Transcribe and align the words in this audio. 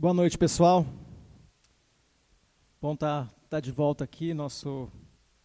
Boa 0.00 0.14
noite, 0.14 0.38
pessoal. 0.38 0.86
Bom 2.80 2.94
estar 2.94 3.26
tá, 3.26 3.34
tá 3.50 3.60
de 3.60 3.70
volta 3.70 4.02
aqui, 4.02 4.32
nosso, 4.32 4.90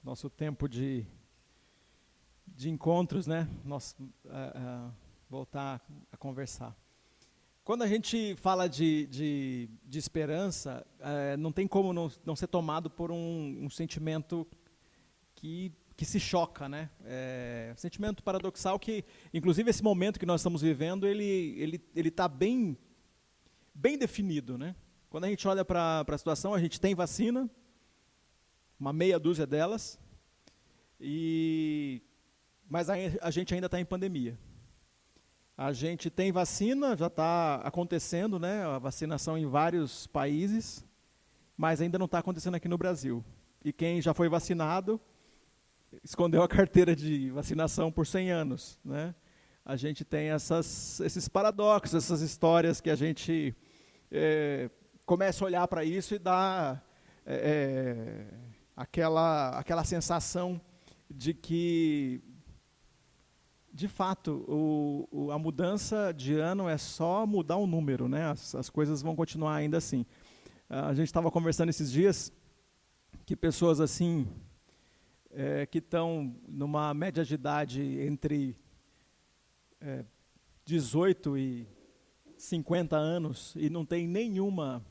nosso 0.02 0.30
tempo 0.30 0.70
de, 0.70 1.06
de 2.48 2.70
encontros, 2.70 3.28
né? 3.28 3.50
Nosso, 3.66 4.02
uh, 4.02 4.88
uh, 4.88 4.94
voltar 5.30 5.86
a 6.10 6.16
conversar. 6.16 6.74
Quando 7.66 7.82
a 7.82 7.88
gente 7.88 8.34
fala 8.38 8.70
de, 8.70 9.08
de, 9.08 9.70
de 9.84 10.00
esperança, 10.00 10.88
uh, 11.02 11.36
não 11.38 11.52
tem 11.52 11.68
como 11.68 11.92
não, 11.92 12.10
não 12.26 12.34
ser 12.34 12.48
tomado 12.48 12.90
por 12.90 13.12
um, 13.12 13.58
um 13.60 13.70
sentimento 13.70 14.48
que, 15.36 15.70
que 15.98 16.06
se 16.06 16.18
choca, 16.18 16.70
né? 16.70 16.90
É, 17.04 17.74
sentimento 17.76 18.24
paradoxal 18.24 18.80
que, 18.80 19.04
inclusive, 19.34 19.70
esse 19.70 19.84
momento 19.84 20.18
que 20.18 20.26
nós 20.26 20.40
estamos 20.40 20.62
vivendo, 20.62 21.06
ele 21.06 21.60
ele 21.60 21.82
ele 21.94 22.08
está 22.08 22.30
bem 22.30 22.78
bem 23.76 23.98
definido, 23.98 24.58
né? 24.58 24.74
Quando 25.10 25.26
a 25.26 25.30
gente 25.30 25.46
olha 25.48 25.66
para 25.66 26.06
a 26.08 26.18
situação, 26.18 26.54
a 26.54 26.60
gente 26.60 26.80
tem 26.80 26.96
vacina, 26.96 27.50
uma 28.80 28.94
meia 28.94 29.20
dúzia 29.20 29.46
delas, 29.46 30.00
e 31.00 32.02
mas 32.70 32.90
a, 32.90 32.96
a 33.22 33.30
gente 33.30 33.54
ainda 33.54 33.68
está 33.68 33.80
em 33.80 33.86
pandemia. 33.86 34.40
A 35.58 35.72
gente 35.72 36.10
tem 36.10 36.32
vacina, 36.32 36.98
já 36.98 37.08
está 37.08 37.56
acontecendo, 37.64 38.40
né? 38.40 38.66
A 38.66 38.80
vacinação 38.80 39.38
em 39.38 39.46
vários 39.46 40.08
países, 40.08 40.86
mas 41.56 41.80
ainda 41.80 41.98
não 41.98 42.06
está 42.06 42.20
acontecendo 42.20 42.56
aqui 42.56 42.68
no 42.68 42.78
Brasil. 42.78 43.24
E 43.64 43.72
quem 43.72 44.02
já 44.02 44.14
foi 44.14 44.28
vacinado 44.28 45.00
escondeu 46.04 46.44
a 46.44 46.48
carteira 46.48 46.96
de 46.96 47.30
vacinação 47.32 47.92
por 47.92 48.06
100 48.06 48.32
anos, 48.32 48.80
né? 48.84 49.16
A 49.64 49.76
gente 49.76 50.04
tem 50.04 50.30
essas, 50.30 51.00
esses 51.00 51.28
paradoxos, 51.28 51.96
essas 51.96 52.22
histórias 52.22 52.82
que 52.82 52.90
a 52.90 52.96
gente 52.96 53.56
é, 54.12 54.70
começa 55.06 55.44
a 55.44 55.48
olhar 55.48 55.68
para 55.68 55.84
isso 55.84 56.16
e 56.16 56.20
dá 56.20 56.82
é, 57.26 57.36
é, 57.36 58.28
aquela, 58.76 59.50
aquela 59.58 59.84
sensação 59.84 60.60
de 61.10 61.34
que, 61.34 62.22
de 63.74 63.88
fato, 63.88 64.46
o, 64.48 65.08
o, 65.12 65.32
a 65.32 65.40
mudança 65.40 66.14
de 66.14 66.34
ano 66.36 66.68
é 66.68 66.78
só 66.78 67.26
mudar 67.26 67.58
um 67.58 67.68
número, 67.68 68.08
né? 68.08 68.32
as, 68.32 68.56
as 68.56 68.70
coisas 68.70 69.02
vão 69.02 69.16
continuar 69.16 69.56
ainda 69.56 69.78
assim. 69.78 70.06
A 70.70 70.94
gente 70.94 71.08
estava 71.08 71.30
conversando 71.30 71.70
esses 71.70 71.92
dias 71.92 72.34
que 73.26 73.36
pessoas 73.36 73.80
assim, 73.80 74.28
é, 75.32 75.66
que 75.66 75.80
estão 75.80 76.36
numa 76.48 76.94
média 76.94 77.24
de 77.24 77.34
idade 77.34 77.82
entre 78.02 78.58
é, 79.82 80.06
18 80.66 81.38
e 81.38 81.68
50 82.46 82.96
anos 82.96 83.54
e 83.56 83.70
não 83.70 83.86
tem 83.86 84.08
nenhuma 84.08 84.86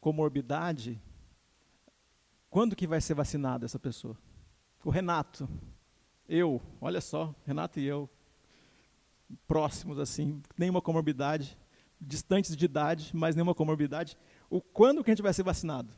comorbidade, 0.00 1.00
quando 2.48 2.76
que 2.76 2.86
vai 2.86 3.00
ser 3.00 3.14
vacinada 3.14 3.64
essa 3.64 3.78
pessoa? 3.78 4.16
O 4.84 4.90
Renato, 4.90 5.48
eu, 6.28 6.60
olha 6.80 7.00
só, 7.00 7.34
Renato 7.46 7.80
e 7.80 7.86
eu, 7.86 8.08
próximos 9.46 9.98
assim, 9.98 10.42
nenhuma 10.56 10.80
comorbidade, 10.80 11.58
distantes 12.00 12.56
de 12.56 12.64
idade, 12.64 13.10
mas 13.14 13.34
nenhuma 13.34 13.54
comorbidade. 13.54 14.16
O 14.48 14.60
quando 14.60 15.04
que 15.04 15.10
a 15.10 15.14
gente 15.14 15.22
vai 15.22 15.34
ser 15.34 15.42
vacinado? 15.42 15.92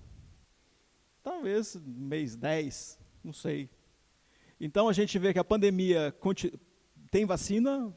Talvez 1.23 1.77
mês 1.77 2.37
10, 2.37 2.99
não 3.23 3.33
sei. 3.33 3.71
Então 4.61 4.89
a 4.89 4.93
gente 4.93 5.19
vê 5.19 5.33
que 5.33 5.39
a 5.39 5.45
pandemia 5.45 6.15
tem 7.11 7.25
vacina, 7.25 7.97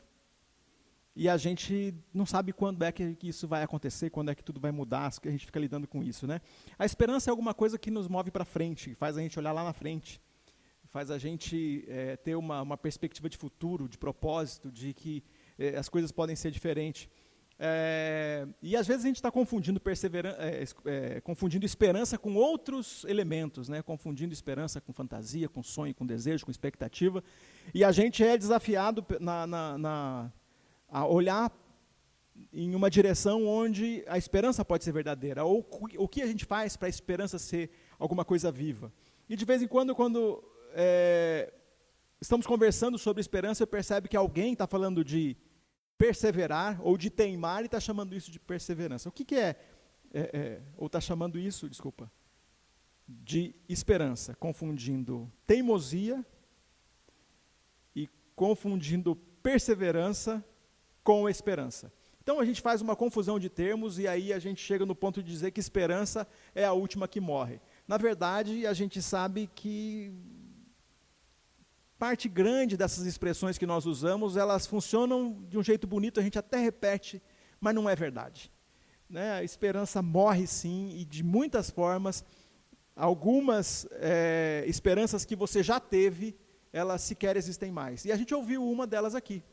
e 1.16 1.30
a 1.30 1.38
gente 1.38 1.96
não 2.14 2.26
sabe 2.26 2.52
quando 2.52 2.84
é 2.84 2.92
que 2.92 3.16
isso 3.24 3.48
vai 3.48 3.64
acontecer, 3.64 4.10
quando 4.10 4.30
é 4.32 4.36
que 4.36 4.44
tudo 4.44 4.60
vai 4.60 4.72
mudar, 4.72 5.10
a 5.24 5.30
gente 5.30 5.46
fica 5.46 5.60
lidando 5.60 5.88
com 5.88 6.04
isso, 6.04 6.28
né? 6.28 6.42
A 6.78 6.86
esperança 6.86 7.30
é 7.30 7.32
alguma 7.32 7.54
coisa 7.54 7.80
que 7.80 7.90
nos 7.90 8.10
move 8.10 8.32
para 8.32 8.44
frente, 8.44 8.94
faz 8.96 9.18
a 9.18 9.22
gente 9.22 9.40
olhar 9.40 9.54
lá 9.54 9.64
na 9.64 9.72
frente, 9.72 10.20
faz 10.90 11.10
a 11.10 11.18
gente 11.18 11.86
é, 11.88 12.18
ter 12.18 12.36
uma, 12.36 12.62
uma, 12.62 12.78
perspectiva 12.78 13.30
de 13.30 13.38
futuro, 13.38 13.88
de 13.88 13.98
propósito, 13.98 14.70
de 14.70 14.94
que 14.94 15.24
é, 15.58 15.78
as 15.78 15.88
coisas 15.88 16.12
podem 16.12 16.36
ser 16.36 16.52
diferentes. 16.52 17.08
É, 17.58 18.46
e 18.62 18.76
às 18.76 18.86
vezes 18.86 19.06
a 19.06 19.08
gente 19.08 19.16
está 19.16 19.32
confundindo, 19.32 19.82
é, 20.86 21.22
confundindo 21.22 21.66
esperança 21.66 22.18
com 22.18 22.36
outros 22.36 23.06
elementos, 23.06 23.70
né? 23.70 23.82
confundindo 23.82 24.34
esperança 24.34 24.82
com 24.82 24.92
fantasia, 24.92 25.48
com 25.48 25.64
sonho, 25.64 25.96
com 25.96 26.06
desejo, 26.06 26.44
com 26.44 26.52
expectativa. 26.52 27.24
E 27.74 27.86
a 27.86 27.92
gente 27.94 28.22
é 28.22 28.38
desafiado 28.38 29.06
na, 29.22 29.48
na, 29.48 29.78
na 29.78 30.32
a 30.96 31.06
olhar 31.06 31.52
em 32.54 32.74
uma 32.74 32.90
direção 32.90 33.46
onde 33.46 34.02
a 34.08 34.18
esperança 34.18 34.64
pode 34.64 34.86
ser 34.86 34.94
verdadeira, 34.94 35.44
ou 35.44 35.68
o 35.98 36.08
que 36.08 36.22
a 36.22 36.26
gente 36.26 36.46
faz 36.46 36.78
para 36.78 36.88
a 36.88 36.90
esperança 36.90 37.38
ser 37.38 37.70
alguma 38.00 38.24
coisa 38.24 38.50
viva. 38.50 38.94
E 39.28 39.36
de 39.36 39.44
vez 39.44 39.62
em 39.62 39.68
quando, 39.68 39.94
quando 39.94 40.42
é, 40.72 41.54
estamos 42.22 42.48
conversando 42.48 42.98
sobre 42.98 43.20
esperança, 43.20 43.68
percebe 43.68 44.08
que 44.08 44.16
alguém 44.16 44.54
está 44.54 44.66
falando 44.66 45.04
de 45.04 45.36
perseverar 45.98 46.80
ou 46.82 46.98
de 46.98 47.10
teimar 47.10 47.64
e 47.64 47.66
está 47.66 47.82
chamando 47.82 48.16
isso 48.16 48.32
de 48.32 48.40
perseverança. 48.40 49.10
O 49.10 49.12
que, 49.12 49.26
que 49.26 49.36
é, 49.36 49.60
é, 50.14 50.22
é 50.34 50.62
ou 50.78 50.88
está 50.88 51.02
chamando 51.02 51.38
isso, 51.38 51.70
desculpa, 51.70 52.10
de 53.06 53.54
esperança, 53.68 54.34
confundindo 54.36 55.30
teimosia 55.46 56.26
e 57.94 58.10
confundindo 58.34 59.14
perseverança 59.44 60.42
com 61.06 61.30
esperança. 61.30 61.94
Então 62.24 62.40
a 62.40 62.46
gente 62.46 62.60
faz 62.60 62.82
uma 62.82 62.96
confusão 62.96 63.40
de 63.40 63.48
termos 63.48 64.00
e 64.00 64.08
aí 64.08 64.34
a 64.34 64.40
gente 64.40 64.60
chega 64.60 64.84
no 64.84 64.96
ponto 64.96 65.22
de 65.22 65.32
dizer 65.32 65.52
que 65.52 65.60
esperança 65.60 66.28
é 66.56 66.66
a 66.66 66.74
última 66.74 67.08
que 67.08 67.22
morre. 67.22 67.62
Na 67.88 67.96
verdade, 67.96 68.66
a 68.66 68.74
gente 68.74 69.00
sabe 69.04 69.48
que 69.54 70.12
parte 72.00 72.28
grande 72.28 72.76
dessas 72.76 73.06
expressões 73.06 73.60
que 73.60 73.68
nós 73.68 73.86
usamos, 73.86 74.36
elas 74.36 74.66
funcionam 74.66 75.46
de 75.48 75.60
um 75.60 75.64
jeito 75.64 75.86
bonito, 75.86 76.20
a 76.20 76.24
gente 76.24 76.40
até 76.40 76.58
repete, 76.58 77.22
mas 77.62 77.76
não 77.76 77.88
é 77.88 77.96
verdade. 77.96 78.52
Né? 79.08 79.34
A 79.34 79.44
esperança 79.44 80.02
morre 80.02 80.48
sim, 80.48 80.98
e 80.98 81.06
de 81.06 81.24
muitas 81.24 81.70
formas, 81.70 82.26
algumas 82.96 83.88
é, 83.92 84.64
esperanças 84.66 85.24
que 85.24 85.36
você 85.36 85.62
já 85.62 85.80
teve, 85.80 86.36
elas 86.74 87.04
sequer 87.04 87.38
existem 87.38 87.72
mais. 87.72 88.06
E 88.06 88.12
a 88.12 88.18
gente 88.18 88.34
ouviu 88.34 88.68
uma 88.68 88.88
delas 88.88 89.14
aqui 89.14 89.44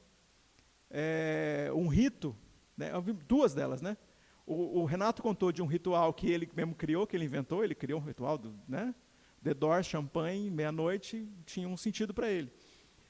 é, 0.93 1.71
um 1.75 1.89
rito, 1.89 2.37
né, 2.77 2.91
duas 3.27 3.55
delas, 3.55 3.81
né? 3.81 3.97
O, 4.47 4.81
o, 4.81 4.85
Renato 4.85 5.23
contou 5.23 5.51
de 5.51 5.63
um 5.63 5.67
ritual 5.67 6.13
que 6.13 6.31
ele 6.31 6.49
mesmo 6.55 6.75
criou, 6.75 7.07
que 7.07 7.17
ele 7.17 7.25
inventou, 7.25 7.65
ele 7.65 7.75
criou 7.75 8.01
um 8.01 8.05
ritual, 8.05 8.37
do, 8.37 8.55
né? 8.69 8.95
The 9.43 9.55
Door, 9.55 9.83
champanhe, 9.83 10.51
meia-noite, 10.51 11.27
tinha 11.47 11.67
um 11.67 11.77
sentido 11.77 12.13
para 12.13 12.31
ele. 12.31 12.53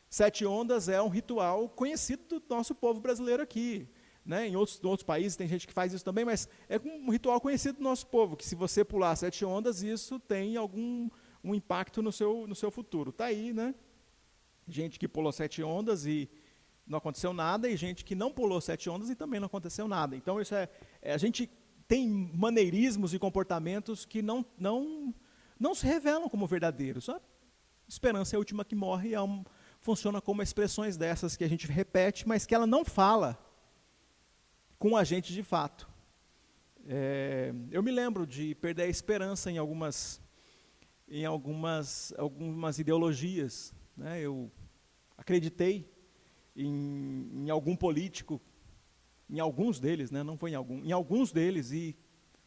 Sete 0.09 0.47
Ondas 0.47 0.89
é 0.89 1.01
um 1.03 1.09
ritual 1.09 1.69
conhecido 1.69 2.39
do 2.39 2.43
nosso 2.49 2.75
povo 2.75 3.01
brasileiro 3.01 3.43
aqui. 3.43 3.89
Né? 4.25 4.47
Em, 4.47 4.57
outros, 4.57 4.83
outros 4.85 5.03
países 5.03 5.37
tem 5.37 5.49
gente 5.49 5.67
que 5.67 5.73
faz 5.73 5.93
isso 5.93 6.05
também, 6.05 6.25
mas 6.25 6.49
é 6.69 6.79
um 6.79 7.11
ritual 7.11 7.41
conhecido 7.41 7.79
do 7.79 7.83
nosso 7.83 8.07
povo, 8.07 8.37
que 8.37 8.45
se 8.45 8.55
você 8.55 8.85
pular 8.85 9.17
sete 9.17 9.45
ondas, 9.45 9.83
isso 9.83 10.21
tem 10.21 10.57
algum 10.57 11.11
um 11.43 11.55
impacto 11.55 12.01
no 12.01 12.13
seu, 12.13 12.47
no 12.47 12.55
seu 12.55 12.71
futuro. 12.71 13.11
Está 13.11 13.25
aí, 13.25 13.53
né? 13.53 13.75
Gente 14.69 14.99
que 14.99 15.09
pulou 15.09 15.33
sete 15.33 15.63
ondas 15.63 16.07
e 16.07 16.31
não 16.87 16.99
aconteceu 16.99 17.33
nada, 17.33 17.69
e 17.69 17.77
gente 17.77 18.05
que 18.05 18.15
não 18.15 18.33
pulou 18.33 18.61
sete 18.61 18.91
ondas 18.91 19.09
e 19.11 19.15
também 19.15 19.41
não 19.41 19.47
aconteceu 19.47 19.87
nada. 19.89 20.17
Então, 20.17 20.41
isso 20.41 20.55
é, 20.55 20.69
é 21.01 21.13
a 21.13 21.19
gente 21.19 21.51
tem 21.87 22.09
maneirismos 22.09 23.13
e 23.13 23.19
comportamentos 23.19 24.05
que 24.05 24.23
não, 24.23 24.45
não, 24.59 25.15
não 25.59 25.75
se 25.75 25.87
revelam 25.87 26.29
como 26.29 26.47
verdadeiros. 26.47 27.09
A 27.09 27.21
esperança 27.87 28.35
é 28.35 28.37
a 28.37 28.39
última 28.39 28.65
que 28.65 28.75
morre, 28.75 29.15
é 29.15 29.21
um, 29.21 29.45
funciona 29.81 30.21
como 30.21 30.43
expressões 30.43 30.97
dessas 30.97 31.37
que 31.37 31.45
a 31.45 31.49
gente 31.49 31.67
repete, 31.67 32.27
mas 32.27 32.47
que 32.47 32.55
ela 32.55 32.67
não 32.67 32.85
fala 32.85 33.39
com 34.79 34.97
a 34.97 35.05
gente 35.05 35.33
de 35.33 35.43
fato. 35.43 35.89
É, 36.87 37.53
eu 37.71 37.83
me 37.83 37.91
lembro 37.91 38.27
de 38.27 38.55
perder 38.57 38.85
a 38.85 38.89
esperança 38.89 39.51
em 39.51 39.59
algumas, 39.59 40.21
em 41.09 41.25
algumas, 41.25 42.13
algumas 42.19 42.79
ideologias. 42.79 43.75
Né? 43.97 44.21
Eu 44.21 44.51
acreditei 45.17 45.92
em, 46.57 47.45
em 47.45 47.51
algum 47.51 47.75
político, 47.77 48.41
em 49.29 49.41
alguns 49.41 49.81
deles, 49.81 50.11
né, 50.11 50.23
não 50.23 50.37
foi 50.37 50.51
em 50.51 50.55
algum, 50.55 50.85
em 50.85 50.93
alguns 50.93 51.33
deles, 51.33 51.73
e 51.73 51.97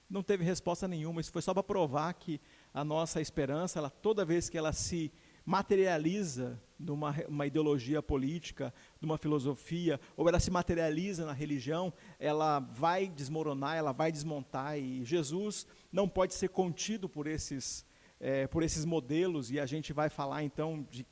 não 0.10 0.22
teve 0.22 0.44
resposta 0.44 0.88
nenhuma. 0.88 1.22
Isso 1.22 1.32
foi 1.32 1.42
só 1.42 1.54
para 1.54 1.64
provar 1.64 2.14
que 2.14 2.40
a 2.74 2.84
nossa 2.84 3.20
esperança, 3.20 3.80
ela, 3.80 3.90
toda 3.90 4.26
vez 4.26 4.50
que 4.50 4.58
ela 4.58 4.72
se 4.72 5.12
materializa 5.46 6.62
numa 6.78 7.16
uma 7.28 7.46
ideologia 7.46 8.02
política, 8.02 8.74
numa 9.00 9.18
filosofia, 9.18 10.00
ou 10.18 10.28
ela 10.28 10.40
se 10.40 10.52
materializa 10.52 11.26
na 11.26 11.34
religião, 11.34 11.94
ela 12.20 12.60
vai 12.60 13.08
desmoronar, 13.08 13.78
ela 13.78 13.92
vai 13.92 14.12
desmontar, 14.12 14.78
e 14.78 15.04
Jesus 15.06 15.68
não 15.92 16.10
pode 16.10 16.34
ser 16.34 16.50
contido 16.50 17.08
por 17.08 17.28
esses, 17.28 17.86
é, 18.20 18.48
por 18.48 18.64
esses 18.64 18.86
modelos, 18.86 19.52
e 19.52 19.60
a 19.60 19.66
gente 19.66 19.94
vai 19.94 20.10
falar 20.10 20.44
então 20.44 20.86
de 20.90 21.06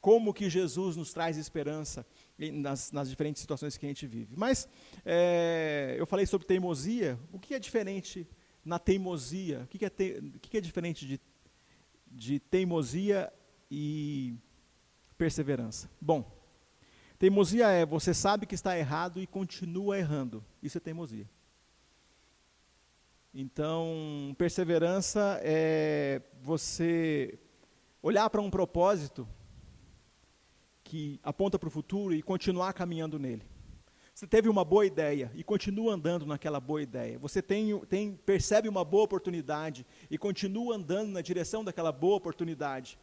como 0.00 0.32
que 0.32 0.48
Jesus 0.48 0.96
nos 0.96 1.12
traz 1.12 1.36
esperança 1.36 2.06
nas, 2.52 2.92
nas 2.92 3.10
diferentes 3.10 3.40
situações 3.40 3.76
que 3.76 3.84
a 3.84 3.88
gente 3.88 4.06
vive. 4.06 4.34
Mas 4.36 4.68
é, 5.04 5.96
eu 5.98 6.06
falei 6.06 6.26
sobre 6.26 6.46
teimosia. 6.46 7.18
O 7.32 7.38
que 7.38 7.54
é 7.54 7.58
diferente 7.58 8.26
na 8.64 8.78
teimosia? 8.78 9.62
O 9.64 9.66
que 9.66 9.84
é, 9.84 9.90
te, 9.90 10.22
o 10.36 10.38
que 10.38 10.56
é 10.56 10.60
diferente 10.60 11.06
de, 11.06 11.20
de 12.06 12.38
teimosia 12.38 13.32
e 13.70 14.36
perseverança? 15.16 15.90
Bom, 16.00 16.30
teimosia 17.18 17.68
é 17.68 17.84
você 17.84 18.14
sabe 18.14 18.46
que 18.46 18.54
está 18.54 18.78
errado 18.78 19.20
e 19.20 19.26
continua 19.26 19.98
errando. 19.98 20.44
Isso 20.62 20.78
é 20.78 20.80
teimosia. 20.80 21.28
Então, 23.34 24.34
perseverança 24.38 25.38
é 25.42 26.22
você 26.40 27.38
olhar 28.00 28.30
para 28.30 28.40
um 28.40 28.50
propósito 28.50 29.28
que 30.88 31.20
aponta 31.22 31.58
para 31.58 31.66
o 31.66 31.70
futuro 31.70 32.14
e 32.14 32.22
continuar 32.22 32.72
caminhando 32.72 33.18
nele. 33.18 33.42
Você 34.14 34.26
teve 34.26 34.48
uma 34.48 34.64
boa 34.64 34.86
ideia 34.86 35.30
e 35.34 35.44
continua 35.44 35.92
andando 35.92 36.24
naquela 36.24 36.58
boa 36.58 36.80
ideia. 36.80 37.18
Você 37.18 37.42
tem, 37.42 37.78
tem, 37.80 38.14
percebe 38.14 38.70
uma 38.70 38.86
boa 38.86 39.04
oportunidade 39.04 39.84
e 40.10 40.16
continua 40.16 40.76
andando 40.76 41.10
na 41.10 41.20
direção 41.20 41.62
daquela 41.62 41.92
boa 41.92 42.16
oportunidade. 42.16 42.98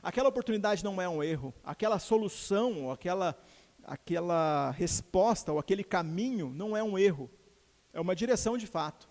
Aquela 0.00 0.28
oportunidade 0.28 0.84
não 0.84 1.02
é 1.02 1.08
um 1.08 1.20
erro. 1.20 1.52
Aquela 1.64 1.98
solução, 1.98 2.84
ou 2.84 2.92
aquela, 2.92 3.36
aquela 3.82 4.70
resposta, 4.70 5.52
ou 5.52 5.58
aquele 5.58 5.82
caminho 5.82 6.48
não 6.54 6.76
é 6.76 6.82
um 6.82 6.96
erro. 6.96 7.28
É 7.92 8.00
uma 8.00 8.14
direção 8.14 8.56
de 8.56 8.68
fato. 8.68 9.10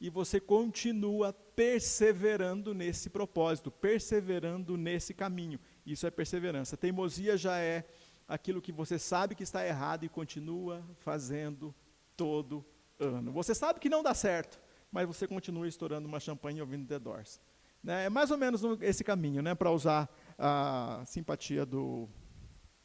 E 0.00 0.10
você 0.10 0.40
continua 0.40 1.32
perseverando 1.32 2.74
nesse 2.74 3.08
propósito, 3.08 3.70
perseverando 3.70 4.76
nesse 4.76 5.14
caminho. 5.14 5.60
Isso 5.86 6.06
é 6.06 6.10
perseverança. 6.10 6.76
Teimosia 6.76 7.36
já 7.36 7.58
é 7.58 7.84
aquilo 8.26 8.60
que 8.60 8.72
você 8.72 8.98
sabe 8.98 9.36
que 9.36 9.44
está 9.44 9.64
errado 9.64 10.04
e 10.04 10.08
continua 10.08 10.84
fazendo 10.98 11.72
todo 12.16 12.66
ano. 12.98 13.30
Você 13.32 13.54
sabe 13.54 13.78
que 13.78 13.88
não 13.88 14.02
dá 14.02 14.12
certo, 14.12 14.60
mas 14.90 15.06
você 15.06 15.28
continua 15.28 15.68
estourando 15.68 16.08
uma 16.08 16.18
champanhe 16.18 16.60
ouvindo 16.60 16.88
The 16.88 16.98
Doors. 16.98 17.40
Né? 17.82 18.06
É 18.06 18.08
mais 18.10 18.32
ou 18.32 18.36
menos 18.36 18.62
esse 18.80 19.04
caminho, 19.04 19.42
né? 19.42 19.54
para 19.54 19.70
usar 19.70 20.10
a 20.36 21.04
simpatia 21.06 21.64
do, 21.64 22.08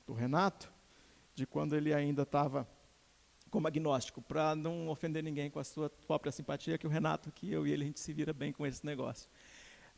do 0.05 0.13
Renato, 0.13 0.71
de 1.33 1.47
quando 1.47 1.75
ele 1.75 1.91
ainda 1.91 2.21
estava 2.21 2.67
como 3.49 3.67
agnóstico, 3.67 4.21
para 4.21 4.55
não 4.55 4.87
ofender 4.87 5.21
ninguém 5.21 5.49
com 5.49 5.59
a 5.59 5.63
sua 5.63 5.89
própria 5.89 6.31
simpatia, 6.31 6.77
que 6.77 6.87
o 6.87 6.89
Renato, 6.89 7.31
que 7.31 7.51
eu 7.51 7.67
e 7.67 7.71
ele, 7.71 7.83
a 7.83 7.87
gente 7.87 7.99
se 7.99 8.13
vira 8.13 8.31
bem 8.31 8.53
com 8.53 8.65
esse 8.65 8.85
negócio. 8.85 9.29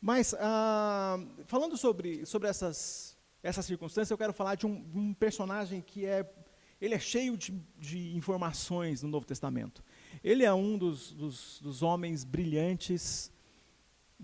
Mas, 0.06 0.34
ah, 0.38 1.18
falando 1.46 1.78
sobre, 1.78 2.26
sobre 2.26 2.46
essas, 2.46 3.16
essas 3.42 3.64
circunstâncias, 3.64 4.10
eu 4.10 4.18
quero 4.18 4.34
falar 4.34 4.54
de 4.54 4.66
um, 4.66 4.84
um 4.94 5.14
personagem 5.14 5.80
que 5.80 6.04
é, 6.04 6.30
ele 6.78 6.94
é 6.94 6.98
cheio 6.98 7.38
de, 7.38 7.52
de, 7.78 8.14
informações 8.14 9.02
no 9.02 9.08
Novo 9.08 9.24
Testamento. 9.24 9.82
Ele 10.22 10.44
é 10.44 10.52
um 10.52 10.76
dos, 10.76 11.10
dos, 11.14 11.58
dos 11.62 11.82
homens 11.82 12.22
brilhantes 12.22 13.32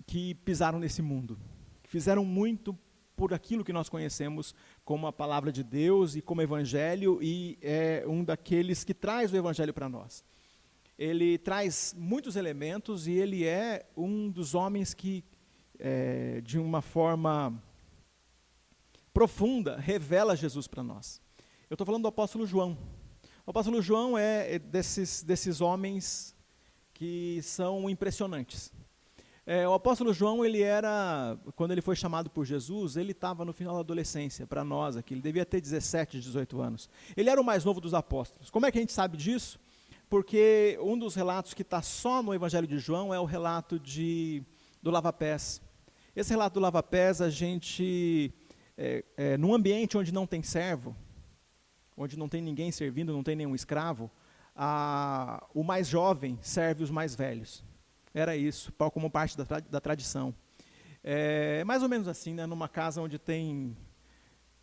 que 0.05 0.35
pisaram 0.35 0.77
nesse 0.77 1.01
mundo, 1.01 1.35
que 1.81 1.89
fizeram 1.89 2.23
muito 2.23 2.77
por 3.15 3.33
aquilo 3.33 3.65
que 3.65 3.73
nós 3.73 3.89
conhecemos 3.89 4.53
como 4.85 5.07
a 5.07 5.11
palavra 5.11 5.51
de 5.51 5.63
Deus 5.63 6.15
e 6.15 6.21
como 6.21 6.43
evangelho, 6.43 7.17
e 7.23 7.57
é 7.59 8.03
um 8.05 8.23
daqueles 8.23 8.83
que 8.83 8.93
traz 8.93 9.33
o 9.33 9.35
evangelho 9.35 9.73
para 9.73 9.89
nós. 9.89 10.23
Ele 10.95 11.39
traz 11.39 11.95
muitos 11.97 12.35
elementos 12.35 13.07
e 13.07 13.13
ele 13.13 13.43
é 13.45 13.89
um 13.97 14.29
dos 14.29 14.53
homens 14.53 14.93
que 14.93 15.25
é, 15.81 16.39
de 16.41 16.59
uma 16.59 16.81
forma 16.81 17.61
profunda, 19.11 19.77
revela 19.77 20.35
Jesus 20.35 20.67
para 20.67 20.83
nós. 20.83 21.19
Eu 21.69 21.73
estou 21.73 21.85
falando 21.85 22.03
do 22.03 22.07
apóstolo 22.07 22.45
João. 22.45 22.77
O 23.45 23.49
apóstolo 23.49 23.81
João 23.81 24.17
é, 24.17 24.55
é 24.55 24.59
desses, 24.59 25.23
desses 25.23 25.59
homens 25.59 26.35
que 26.93 27.41
são 27.41 27.89
impressionantes. 27.89 28.71
É, 29.43 29.67
o 29.67 29.73
apóstolo 29.73 30.13
João, 30.13 30.45
ele 30.45 30.61
era, 30.61 31.35
quando 31.55 31.71
ele 31.71 31.81
foi 31.81 31.95
chamado 31.95 32.29
por 32.29 32.45
Jesus, 32.45 32.95
ele 32.95 33.11
estava 33.11 33.43
no 33.43 33.51
final 33.51 33.73
da 33.73 33.79
adolescência, 33.79 34.45
para 34.45 34.63
nós 34.63 34.95
aqui, 34.95 35.15
ele 35.15 35.21
devia 35.21 35.43
ter 35.43 35.59
17, 35.59 36.19
18 36.19 36.61
anos. 36.61 36.87
Ele 37.17 37.29
era 37.29 37.41
o 37.41 37.43
mais 37.43 37.65
novo 37.65 37.81
dos 37.81 37.95
apóstolos. 37.95 38.51
Como 38.51 38.67
é 38.67 38.71
que 38.71 38.77
a 38.77 38.81
gente 38.81 38.93
sabe 38.93 39.17
disso? 39.17 39.59
Porque 40.07 40.77
um 40.79 40.97
dos 40.97 41.15
relatos 41.15 41.55
que 41.55 41.63
está 41.63 41.81
só 41.81 42.21
no 42.21 42.35
Evangelho 42.35 42.67
de 42.67 42.77
João 42.77 43.11
é 43.11 43.19
o 43.19 43.25
relato 43.25 43.79
de, 43.79 44.43
do 44.81 44.91
lava-pés. 44.91 45.59
Esse 46.13 46.31
relato 46.31 46.55
do 46.55 46.59
lava-pés, 46.59 47.21
a 47.21 47.29
gente, 47.29 48.33
é, 48.77 49.05
é, 49.15 49.37
num 49.37 49.53
ambiente 49.53 49.97
onde 49.97 50.11
não 50.11 50.27
tem 50.27 50.43
servo, 50.43 50.93
onde 51.95 52.17
não 52.17 52.27
tem 52.27 52.41
ninguém 52.41 52.69
servindo, 52.69 53.13
não 53.13 53.23
tem 53.23 53.35
nenhum 53.35 53.55
escravo, 53.55 54.11
a, 54.53 55.47
o 55.53 55.63
mais 55.63 55.87
jovem 55.87 56.37
serve 56.41 56.83
os 56.83 56.91
mais 56.91 57.15
velhos. 57.15 57.63
Era 58.13 58.35
isso, 58.35 58.73
como 58.93 59.09
parte 59.09 59.37
da, 59.37 59.45
da 59.61 59.79
tradição. 59.79 60.35
É 61.01 61.63
mais 61.63 61.81
ou 61.81 61.87
menos 61.87 62.09
assim, 62.09 62.33
né, 62.33 62.45
numa 62.45 62.67
casa 62.67 63.01
onde 63.01 63.17
tem 63.17 63.75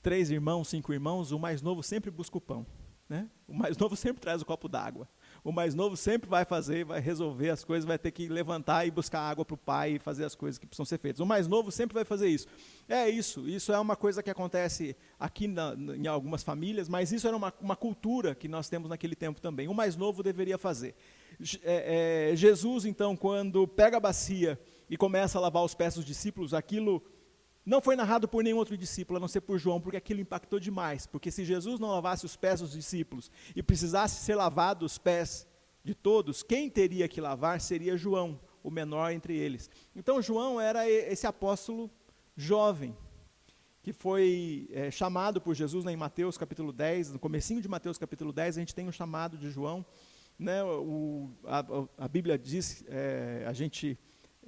três 0.03 0.31
irmãos, 0.31 0.69
cinco 0.69 0.93
irmãos, 0.93 1.33
o 1.33 1.39
mais 1.39 1.63
novo 1.63 1.83
sempre 1.83 2.11
busca 2.11 2.37
o 2.37 2.43
pão. 2.43 2.67
Né? 3.09 3.27
O 3.47 3.55
mais 3.55 3.77
novo 3.79 3.97
sempre 3.97 4.21
traz 4.21 4.43
o 4.43 4.45
copo 4.45 4.69
d'água 4.69 5.09
o 5.45 5.53
mais 5.53 5.75
novo 5.75 5.97
sempre 5.97 6.29
vai 6.29 6.45
fazer, 6.45 6.85
vai 6.85 7.01
resolver 7.01 7.51
as 7.51 7.65
coisas, 7.65 7.87
vai 7.87 7.99
ter 7.99 8.11
que 8.11 8.29
levantar 8.29 8.87
e 8.87 8.91
buscar 8.91 9.21
água 9.21 9.45
para 9.45 9.55
o 9.55 9.59
pai 9.59 9.93
e 9.93 9.99
fazer 9.99 10.25
as 10.25 10.35
coisas 10.35 10.59
que 10.59 10.67
precisam 10.67 10.85
ser 10.85 10.99
feitas. 10.99 11.21
O 11.21 11.27
mais 11.27 11.47
novo 11.47 11.71
sempre 11.71 11.95
vai 11.95 12.05
fazer 12.05 12.29
isso. 12.29 12.47
É 12.89 13.09
isso, 13.09 13.49
isso 13.49 13.73
é 13.73 13.79
uma 13.79 13.97
coisa 13.97 14.23
que 14.23 14.31
acontece 14.31 14.97
aqui 15.19 15.47
na, 15.47 15.75
em 15.75 16.07
algumas 16.07 16.43
famílias, 16.43 16.89
mas 16.89 17.13
isso 17.13 17.27
era 17.27 17.37
uma, 17.37 17.53
uma 17.61 17.77
cultura 17.77 18.35
que 18.35 18.49
nós 18.49 18.69
temos 18.69 18.89
naquele 18.89 19.15
tempo 19.15 19.41
também. 19.41 19.69
O 19.69 19.75
mais 19.75 19.97
novo 19.97 20.23
deveria 20.23 20.59
fazer. 20.59 20.95
É, 21.63 22.31
é, 22.33 22.37
Jesus, 22.37 22.85
então, 22.85 23.17
quando 23.17 23.67
pega 23.67 23.97
a 23.97 24.01
bacia 24.01 24.59
e 24.91 24.97
começa 24.97 25.39
a 25.39 25.41
lavar 25.41 25.65
os 25.65 25.75
pés 25.75 25.95
dos 25.95 26.05
discípulos, 26.05 26.53
aquilo 26.53 27.03
não 27.69 27.83
foi 27.83 27.95
narrado 27.95 28.27
por 28.27 28.43
nenhum 28.43 28.57
outro 28.57 28.79
discípulo, 28.79 29.19
a 29.19 29.21
não 29.21 29.29
ser 29.29 29.43
por 29.43 29.59
João, 29.59 29.79
porque 29.79 29.99
aquilo 29.99 30.21
impactou 30.21 30.59
demais. 30.59 31.07
Porque 31.07 31.31
se 31.31 31.45
Jesus 31.45 31.79
não 31.79 31.91
lavasse 31.91 32.25
os 32.25 32.35
pés 32.35 32.61
dos 32.61 32.73
discípulos 32.73 33.31
e 33.55 33.63
precisasse 33.63 34.25
ser 34.25 34.37
lavado 34.37 34.87
os 34.87 34.97
pés 34.97 35.47
de 35.85 35.95
todos, 35.95 36.43
quem 36.43 36.71
teria 36.71 37.07
que 37.07 37.21
lavar 37.21 37.61
seria 37.61 37.95
João, 37.95 38.41
o 38.63 38.71
menor 38.71 39.13
entre 39.13 39.37
eles. 39.37 39.69
Então 39.95 40.23
João 40.23 40.59
era 40.59 40.89
esse 40.89 41.27
apóstolo 41.27 41.91
jovem, 42.35 42.97
que 43.83 43.93
foi 43.93 44.67
é, 44.73 44.91
chamado 44.91 45.39
por 45.39 45.55
Jesus 45.55 45.85
né, 45.85 45.93
em 45.93 45.97
Mateus 45.97 46.39
capítulo 46.39 46.73
10, 46.73 47.13
no 47.13 47.19
comecinho 47.19 47.61
de 47.61 47.69
Mateus 47.69 47.99
capítulo 47.99 48.33
10, 48.33 48.57
a 48.57 48.61
gente 48.61 48.75
tem 48.75 48.87
o 48.87 48.89
um 48.89 48.93
chamado 48.93 49.37
de 49.37 49.51
João. 49.51 49.85
Né, 50.39 50.65
o, 50.65 51.31
a, 51.45 51.65
a, 51.99 52.09
Bíblia 52.09 52.39
diz, 52.39 52.83
é, 52.89 53.45
a 53.47 53.53
gente 53.53 53.99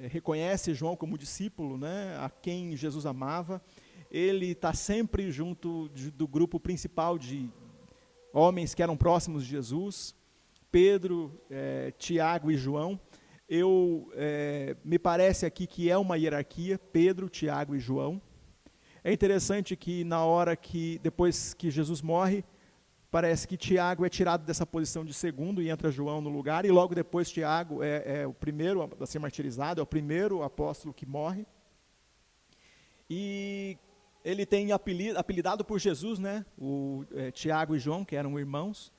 reconhece 0.09 0.75
João 0.75 0.97
como 0.97 1.19
discípulo, 1.19 1.76
né, 1.76 2.16
a 2.19 2.30
quem 2.30 2.76
Jesus 2.76 3.07
amava. 3.07 3.62
Ele 4.11 4.52
está 4.52 4.73
sempre 4.73 5.30
junto 5.30 5.88
de, 5.90 6.11
do 6.11 6.26
grupo 6.26 6.59
principal 6.59 7.19
de 7.19 7.49
homens 8.33 8.75
que 8.75 8.83
eram 8.83 8.97
próximos 8.97 9.45
de 9.45 9.50
Jesus, 9.50 10.14
Pedro, 10.71 11.40
é, 11.50 11.92
Tiago 11.99 12.50
e 12.50 12.57
João. 12.57 12.99
Eu 13.49 14.11
é, 14.14 14.76
me 14.85 14.99
parece 14.99 15.45
aqui 15.45 15.66
que 15.66 15.90
é 15.90 15.97
uma 15.97 16.16
hierarquia, 16.16 16.78
Pedro, 16.78 17.28
Tiago 17.28 17.75
e 17.75 17.80
João. 17.80 18.23
É 19.02 19.12
interessante 19.12 19.75
que 19.76 20.04
na 20.04 20.25
hora 20.25 20.54
que 20.54 21.00
depois 21.02 21.54
que 21.54 21.71
Jesus 21.71 22.02
morre, 22.02 22.45
parece 23.11 23.47
que 23.49 23.57
Tiago 23.57 24.07
é 24.07 24.09
tirado 24.09 24.45
dessa 24.45 24.64
posição 24.64 25.05
de 25.05 25.12
segundo 25.12 25.61
e 25.61 25.69
entra 25.69 25.90
João 25.90 26.21
no 26.21 26.31
lugar, 26.31 26.64
e 26.64 26.71
logo 26.71 26.95
depois 26.95 27.31
Tiago 27.31 27.83
é, 27.83 28.23
é 28.23 28.26
o 28.26 28.33
primeiro 28.33 28.88
a 29.00 29.07
ser 29.07 29.19
martirizado, 29.19 29.81
é 29.81 29.83
o 29.83 29.87
primeiro 29.87 30.43
apóstolo 30.43 30.95
que 30.95 31.05
morre. 31.05 31.45
E 33.09 33.76
ele 34.25 34.47
tem 34.47 34.71
apelidado 34.73 35.64
por 35.64 35.79
Jesus, 35.81 36.19
né, 36.19 36.47
o 36.57 37.05
é, 37.12 37.31
Tiago 37.33 37.75
e 37.75 37.79
João, 37.79 38.05
que 38.05 38.14
eram 38.14 38.38
irmãos. 38.38 38.93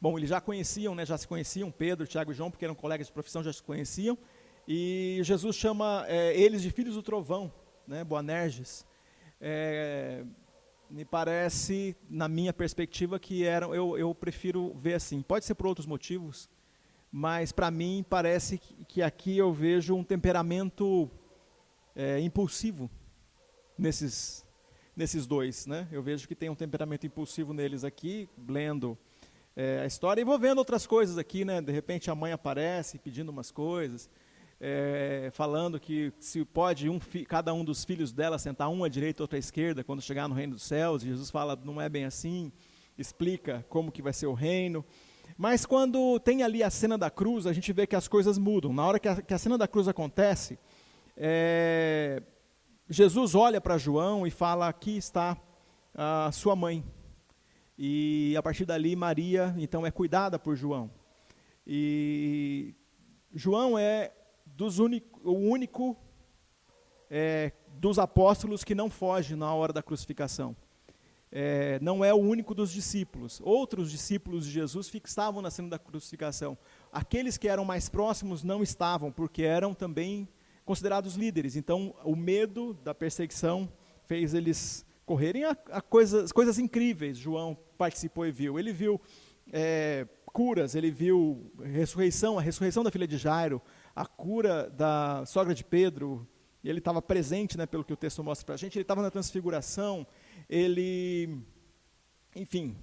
Bom, 0.00 0.18
eles 0.18 0.30
já 0.30 0.40
conheciam, 0.40 0.96
né, 0.96 1.06
já 1.06 1.16
se 1.16 1.28
conheciam, 1.28 1.70
Pedro, 1.70 2.06
Tiago 2.06 2.32
e 2.32 2.34
João, 2.34 2.50
porque 2.50 2.64
eram 2.64 2.74
colegas 2.74 3.06
de 3.06 3.12
profissão, 3.12 3.42
já 3.44 3.52
se 3.52 3.62
conheciam. 3.62 4.18
E 4.66 5.20
Jesus 5.22 5.54
chama 5.54 6.04
é, 6.08 6.36
eles 6.36 6.62
de 6.62 6.70
filhos 6.70 6.96
do 6.96 7.02
trovão, 7.02 7.52
né, 7.86 8.02
Boanerges. 8.02 8.84
É, 9.40 10.24
me 10.92 11.06
parece, 11.06 11.96
na 12.08 12.28
minha 12.28 12.52
perspectiva, 12.52 13.18
que 13.18 13.44
eram, 13.46 13.74
eu, 13.74 13.96
eu 13.96 14.14
prefiro 14.14 14.74
ver 14.74 14.94
assim. 14.94 15.22
Pode 15.22 15.46
ser 15.46 15.54
por 15.54 15.66
outros 15.66 15.86
motivos, 15.86 16.50
mas 17.10 17.50
para 17.50 17.70
mim 17.70 18.04
parece 18.08 18.60
que, 18.86 19.00
aqui 19.00 19.38
eu 19.38 19.54
vejo 19.54 19.94
um 19.94 20.04
temperamento 20.04 21.10
é, 21.96 22.20
impulsivo 22.20 22.90
nesses, 23.78 24.44
nesses 24.94 25.26
dois. 25.26 25.66
Né? 25.66 25.88
Eu 25.90 26.02
vejo 26.02 26.28
que 26.28 26.34
tem 26.34 26.50
um 26.50 26.54
temperamento 26.54 27.06
impulsivo 27.06 27.54
neles 27.54 27.84
aqui, 27.84 28.28
lendo 28.46 28.98
é, 29.56 29.80
a 29.80 29.86
história, 29.86 30.20
e 30.20 30.24
vou 30.24 30.38
vendo 30.38 30.58
outras 30.58 30.86
coisas 30.86 31.16
aqui. 31.16 31.42
Né? 31.42 31.62
De 31.62 31.72
repente 31.72 32.10
a 32.10 32.14
mãe 32.14 32.32
aparece 32.32 32.98
pedindo 32.98 33.30
umas 33.30 33.50
coisas. 33.50 34.10
É, 34.64 35.28
falando 35.32 35.80
que 35.80 36.12
se 36.20 36.44
pode 36.44 36.88
um 36.88 37.00
cada 37.26 37.52
um 37.52 37.64
dos 37.64 37.84
filhos 37.84 38.12
dela 38.12 38.38
sentar 38.38 38.68
um 38.68 38.84
à 38.84 38.88
direita, 38.88 39.20
outro 39.24 39.34
à 39.34 39.38
esquerda, 39.38 39.82
quando 39.82 40.00
chegar 40.00 40.28
no 40.28 40.36
reino 40.36 40.54
dos 40.54 40.62
céus. 40.62 41.02
Jesus 41.02 41.30
fala, 41.30 41.58
não 41.64 41.80
é 41.80 41.88
bem 41.88 42.04
assim, 42.04 42.52
explica 42.96 43.66
como 43.68 43.90
que 43.90 44.00
vai 44.00 44.12
ser 44.12 44.28
o 44.28 44.34
reino. 44.34 44.84
Mas 45.36 45.66
quando 45.66 46.20
tem 46.20 46.44
ali 46.44 46.62
a 46.62 46.70
cena 46.70 46.96
da 46.96 47.10
cruz, 47.10 47.44
a 47.44 47.52
gente 47.52 47.72
vê 47.72 47.88
que 47.88 47.96
as 47.96 48.06
coisas 48.06 48.38
mudam. 48.38 48.72
Na 48.72 48.86
hora 48.86 49.00
que 49.00 49.08
a, 49.08 49.20
que 49.20 49.34
a 49.34 49.38
cena 49.38 49.58
da 49.58 49.66
cruz 49.66 49.88
acontece, 49.88 50.56
é, 51.16 52.22
Jesus 52.88 53.34
olha 53.34 53.60
para 53.60 53.76
João 53.76 54.24
e 54.24 54.30
fala: 54.30 54.68
Aqui 54.68 54.96
está 54.96 55.36
a 55.92 56.30
sua 56.30 56.54
mãe. 56.54 56.84
E 57.76 58.36
a 58.36 58.42
partir 58.42 58.64
dali, 58.64 58.94
Maria, 58.94 59.52
então, 59.58 59.84
é 59.84 59.90
cuidada 59.90 60.38
por 60.38 60.54
João. 60.54 60.88
E 61.66 62.76
João 63.34 63.76
é 63.76 64.12
dos 64.56 64.78
unico, 64.78 65.20
o 65.24 65.32
único 65.32 65.96
é, 67.10 67.52
dos 67.78 67.98
apóstolos 67.98 68.64
que 68.64 68.74
não 68.74 68.88
foge 68.88 69.34
na 69.36 69.52
hora 69.54 69.72
da 69.72 69.82
crucificação. 69.82 70.56
É, 71.30 71.78
não 71.80 72.04
é 72.04 72.12
o 72.12 72.18
único 72.18 72.54
dos 72.54 72.70
discípulos. 72.70 73.40
Outros 73.42 73.90
discípulos 73.90 74.44
de 74.44 74.52
Jesus 74.52 74.92
estavam 74.94 75.40
na 75.40 75.50
cena 75.50 75.70
da 75.70 75.78
crucificação. 75.78 76.58
Aqueles 76.92 77.38
que 77.38 77.48
eram 77.48 77.64
mais 77.64 77.88
próximos 77.88 78.42
não 78.42 78.62
estavam, 78.62 79.10
porque 79.10 79.42
eram 79.42 79.72
também 79.72 80.28
considerados 80.64 81.14
líderes. 81.14 81.56
Então, 81.56 81.94
o 82.04 82.14
medo 82.14 82.74
da 82.74 82.94
perseguição 82.94 83.68
fez 84.04 84.34
eles 84.34 84.84
correrem 85.06 85.44
a, 85.44 85.56
a 85.70 85.80
coisas, 85.80 86.32
coisas 86.32 86.58
incríveis. 86.58 87.16
João 87.16 87.56
participou 87.78 88.26
e 88.26 88.30
viu. 88.30 88.58
Ele 88.58 88.72
viu 88.72 89.00
é, 89.50 90.06
curas, 90.26 90.74
ele 90.74 90.90
viu 90.90 91.50
ressurreição, 91.62 92.38
a 92.38 92.42
ressurreição 92.42 92.82
da 92.82 92.90
filha 92.90 93.06
de 93.06 93.16
Jairo, 93.16 93.60
a 93.94 94.06
cura 94.06 94.70
da 94.70 95.24
sogra 95.26 95.54
de 95.54 95.64
Pedro. 95.64 96.26
E 96.64 96.68
ele 96.68 96.78
estava 96.78 97.02
presente, 97.02 97.58
né, 97.58 97.66
pelo 97.66 97.84
que 97.84 97.92
o 97.92 97.96
texto 97.96 98.22
mostra 98.22 98.46
para 98.46 98.54
a 98.54 98.58
gente. 98.58 98.76
Ele 98.76 98.82
estava 98.82 99.02
na 99.02 99.10
transfiguração. 99.10 100.06
Ele, 100.48 101.42
enfim, 102.36 102.76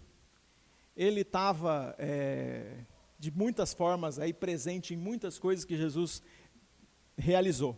ele 0.95 1.21
estava 1.21 1.95
é, 1.97 2.83
de 3.17 3.31
muitas 3.31 3.73
formas 3.73 4.19
aí 4.19 4.33
presente 4.33 4.93
em 4.93 4.97
muitas 4.97 5.39
coisas 5.39 5.65
que 5.65 5.77
Jesus 5.77 6.21
realizou. 7.17 7.77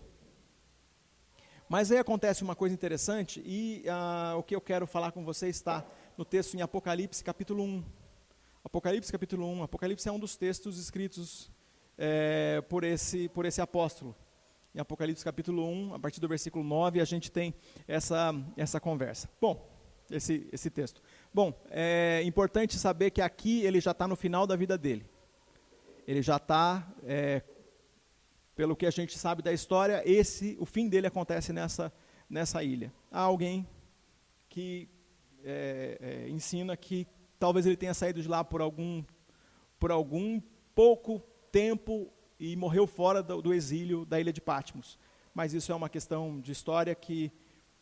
Mas 1.70 1.92
aí 1.92 1.98
acontece 1.98 2.44
uma 2.44 2.56
coisa 2.56 2.76
interessante 2.76 3.42
e 3.46 3.84
ah, 3.88 4.36
o 4.38 4.44
que 4.44 4.54
eu 4.54 4.60
quero 4.60 4.86
falar 4.86 5.14
com 5.14 5.24
você 5.24 5.48
está 5.48 5.86
no 6.18 6.26
texto 6.26 6.56
em 6.56 6.62
Apocalipse 6.62 7.24
capítulo 7.24 7.64
1. 7.64 7.84
Apocalipse 8.64 9.12
capítulo 9.12 9.48
1. 9.48 9.64
Apocalipse 9.64 10.10
é 10.10 10.12
um 10.12 10.20
dos 10.20 10.36
textos 10.36 10.78
escritos 10.78 11.50
é, 11.98 12.62
por, 12.62 12.84
esse, 12.84 13.30
por 13.30 13.46
esse 13.46 13.62
apóstolo. 13.62 14.16
Em 14.74 14.80
Apocalipse 14.80 15.24
capítulo 15.24 15.68
1, 15.68 15.96
a 15.96 16.00
partir 16.00 16.22
do 16.22 16.28
versículo 16.28 16.64
9, 16.64 17.02
a 17.02 17.06
gente 17.06 17.32
tem 17.32 17.54
essa, 17.88 18.34
essa 18.56 18.80
conversa. 18.80 19.30
Bom, 19.40 19.70
esse, 20.10 20.48
esse 20.52 20.70
texto. 20.70 21.02
Bom, 21.34 21.54
é 21.70 22.22
importante 22.24 22.78
saber 22.78 23.12
que 23.12 23.22
aqui 23.22 23.64
ele 23.64 23.82
já 23.82 23.92
está 23.92 24.08
no 24.08 24.16
final 24.16 24.48
da 24.48 24.56
vida 24.56 24.78
dele. 24.78 25.06
Ele 26.08 26.22
já 26.22 26.38
está 26.38 26.88
é, 27.04 27.42
pelo 28.56 28.76
que 28.76 28.86
a 28.86 28.92
gente 28.92 29.18
sabe 29.18 29.42
da 29.42 29.52
história, 29.52 30.04
esse, 30.06 30.58
o 30.60 30.66
fim 30.66 30.88
dele 30.88 31.08
acontece 31.08 31.52
nessa, 31.54 31.92
nessa 32.30 32.64
ilha. 32.64 32.94
Há 33.12 33.22
alguém 33.22 33.68
que 34.50 34.90
é, 35.44 35.98
é, 36.00 36.30
ensina 36.30 36.76
que 36.76 37.08
talvez 37.40 37.66
ele 37.66 37.78
tenha 37.78 37.94
saído 37.94 38.22
de 38.22 38.28
lá 38.28 38.44
por 38.44 38.62
algum, 38.62 39.04
por 39.80 39.92
algum 39.92 40.40
pouco 40.76 41.24
tempo 41.52 42.12
e 42.40 42.56
morreu 42.56 42.88
fora 42.88 43.22
do, 43.22 43.42
do 43.42 43.54
exílio 43.54 44.06
da 44.06 44.20
ilha 44.20 44.34
de 44.34 44.42
Patmos. 44.42 44.98
Mas 45.34 45.54
isso 45.54 45.72
é 45.72 45.76
uma 45.76 45.90
questão 45.90 46.40
de 46.40 46.52
história 46.52 46.94
que 46.96 47.32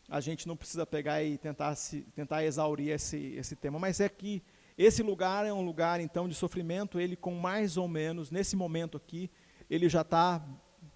a 0.08 0.20
gente 0.20 0.46
não 0.46 0.56
precisa 0.56 0.84
pegar 0.84 1.22
e 1.22 1.38
tentar, 1.38 1.74
se, 1.74 2.02
tentar 2.14 2.44
exaurir 2.44 2.90
esse, 2.90 3.16
esse 3.34 3.54
tema. 3.56 3.78
Mas 3.78 4.00
é 4.00 4.08
que 4.08 4.42
esse 4.76 5.02
lugar 5.02 5.46
é 5.46 5.52
um 5.52 5.62
lugar, 5.62 6.00
então, 6.00 6.28
de 6.28 6.34
sofrimento. 6.34 6.98
Ele, 6.98 7.16
com 7.16 7.34
mais 7.34 7.76
ou 7.76 7.86
menos, 7.86 8.30
nesse 8.30 8.56
momento 8.56 8.96
aqui, 8.96 9.30
ele 9.68 9.88
já 9.88 10.00
está 10.00 10.44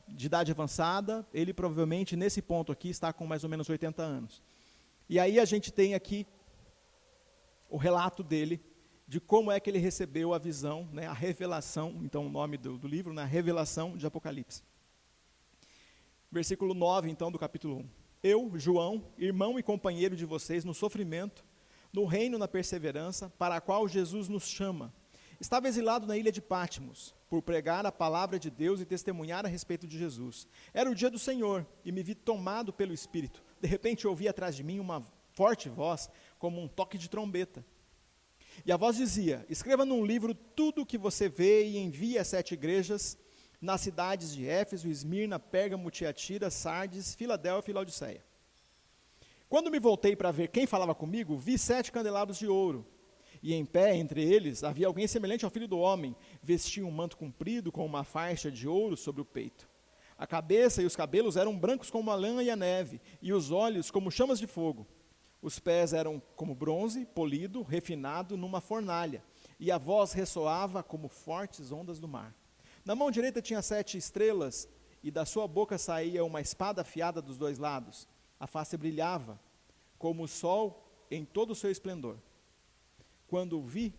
de 0.09 0.27
idade 0.27 0.53
avançada, 0.53 1.27
ele 1.33 1.53
provavelmente 1.53 2.17
nesse 2.17 2.43
ponto 2.43 2.71
aqui 2.71 2.89
está 2.89 3.13
com 3.13 3.27
mais 3.27 3.45
ou 3.45 3.51
menos 3.51 3.69
80 3.69 4.03
anos. 4.03 4.43
E 5.09 5.19
aí 5.19 5.39
a 5.39 5.45
gente 5.45 5.73
tem 5.73 5.95
aqui 5.95 6.27
o 7.69 7.77
relato 7.77 8.23
dele 8.23 8.61
de 9.15 9.21
como 9.21 9.53
é 9.53 9.61
que 9.61 9.71
ele 9.71 9.79
recebeu 9.79 10.35
a 10.35 10.39
visão, 10.39 10.89
né, 10.93 11.07
a 11.07 11.13
revelação, 11.13 12.01
então 12.03 12.27
o 12.27 12.29
nome 12.29 12.59
do, 12.59 12.77
do 12.77 12.89
livro, 12.89 13.15
né, 13.15 13.23
a 13.23 13.25
revelação 13.25 13.97
de 13.97 14.05
Apocalipse. 14.05 14.61
Versículo 16.33 16.75
9, 16.75 17.09
então, 17.09 17.31
do 17.31 17.39
capítulo 17.39 17.77
1. 17.77 17.89
Eu, 18.25 18.51
João, 18.57 19.07
irmão 19.17 19.57
e 19.57 19.63
companheiro 19.63 20.17
de 20.17 20.27
vocês 20.27 20.65
no 20.65 20.75
sofrimento, 20.75 21.45
no 21.93 22.07
reino 22.07 22.39
na 22.39 22.49
perseverança, 22.49 23.33
para 23.39 23.55
a 23.55 23.61
qual 23.61 23.87
Jesus 23.87 24.29
nos 24.29 24.49
chama. 24.49 24.93
Estava 25.39 25.69
exilado 25.69 26.09
na 26.09 26.17
ilha 26.17 26.33
de 26.33 26.43
Pátimos 26.43 27.15
por 27.31 27.41
pregar 27.41 27.87
a 27.87 27.93
palavra 27.93 28.37
de 28.37 28.51
Deus 28.51 28.81
e 28.81 28.85
testemunhar 28.85 29.47
a 29.47 29.49
respeito 29.49 29.87
de 29.87 29.97
Jesus. 29.97 30.49
Era 30.73 30.91
o 30.91 30.95
dia 30.95 31.09
do 31.09 31.21
Senhor 31.21 31.65
e 31.85 31.93
me 31.93 32.03
vi 32.03 32.17
tomado 32.17 32.73
pelo 32.73 32.93
Espírito. 32.93 33.45
De 33.61 33.69
repente 33.69 34.09
ouvi 34.09 34.27
atrás 34.27 34.57
de 34.57 34.65
mim 34.65 34.81
uma 34.81 35.05
forte 35.35 35.69
voz, 35.69 36.11
como 36.37 36.61
um 36.61 36.67
toque 36.67 36.99
de 36.99 37.09
trombeta. 37.09 37.65
E 38.65 38.73
a 38.73 38.77
voz 38.77 38.97
dizia: 38.97 39.45
Escreva 39.49 39.85
num 39.85 40.05
livro 40.05 40.35
tudo 40.35 40.83
o 40.83 40.87
que 40.87 40.99
você 40.99 41.29
vê 41.29 41.67
e 41.67 41.79
envie 41.79 42.19
às 42.19 42.29
sete 42.29 42.55
igrejas 42.55 43.17
nas 43.61 43.81
cidades 43.81 44.35
de 44.35 44.47
Éfeso, 44.47 44.89
Esmirna, 44.89 45.39
Pérgamo, 45.39 45.91
Tiatira, 45.91 46.51
Sardes, 46.51 47.15
Filadélfia 47.15 47.73
e 47.73 47.75
Laodiceia. 47.75 48.25
Quando 49.49 49.71
me 49.71 49.79
voltei 49.79 50.15
para 50.15 50.31
ver 50.31 50.49
quem 50.49 50.67
falava 50.67 50.95
comigo, 50.95 51.37
vi 51.37 51.57
sete 51.57 51.91
candelabros 51.91 52.39
de 52.39 52.47
ouro 52.47 52.87
e 53.45 53.53
em 53.53 53.63
pé 53.63 53.95
entre 53.95 54.23
eles 54.25 54.65
havia 54.65 54.87
alguém 54.87 55.07
semelhante 55.07 55.45
ao 55.45 55.51
filho 55.51 55.69
do 55.69 55.79
homem, 55.79 56.17
vestia 56.43 56.85
um 56.85 56.91
manto 56.91 57.15
comprido 57.15 57.71
com 57.71 57.85
uma 57.85 58.03
faixa 58.03 58.51
de 58.51 58.67
ouro 58.67 58.97
sobre 58.97 59.21
o 59.21 59.25
peito. 59.25 59.69
A 60.17 60.27
cabeça 60.27 60.81
e 60.81 60.87
os 60.87 60.97
cabelos 60.97 61.37
eram 61.37 61.55
brancos 61.55 61.91
como 61.91 62.11
a 62.11 62.15
lã 62.15 62.43
e 62.43 62.49
a 62.49 62.57
neve, 62.57 63.03
e 63.21 63.35
os 63.35 63.51
olhos 63.51 63.91
como 63.91 64.11
chamas 64.11 64.39
de 64.39 64.47
fogo. 64.47 64.87
Os 65.45 65.59
pés 65.59 65.93
eram 65.93 66.23
como 66.37 66.55
bronze, 66.55 67.05
polido, 67.05 67.63
refinado 67.63 68.35
numa 68.35 68.63
fornalha, 68.63 69.23
e 69.61 69.71
a 69.71 69.77
voz 69.77 70.15
ressoava 70.15 70.83
como 70.83 71.07
fortes 71.07 71.71
ondas 71.71 72.01
do 72.01 72.09
mar. 72.09 72.35
Na 72.83 72.95
mão 72.95 73.11
direita 73.11 73.43
tinha 73.43 73.61
sete 73.61 73.99
estrelas, 73.99 74.67
e 75.03 75.11
da 75.11 75.27
sua 75.27 75.47
boca 75.47 75.77
saía 75.77 76.25
uma 76.25 76.41
espada 76.41 76.81
afiada 76.81 77.21
dos 77.21 77.37
dois 77.37 77.59
lados. 77.59 78.09
A 78.41 78.47
face 78.47 78.75
brilhava, 78.79 79.39
como 79.99 80.23
o 80.23 80.29
sol 80.29 80.83
em 81.11 81.27
todo 81.27 81.51
o 81.51 81.55
seu 81.55 81.71
esplendor. 81.71 82.17
Quando 83.27 83.59
o 83.59 83.63
vi, 83.63 83.93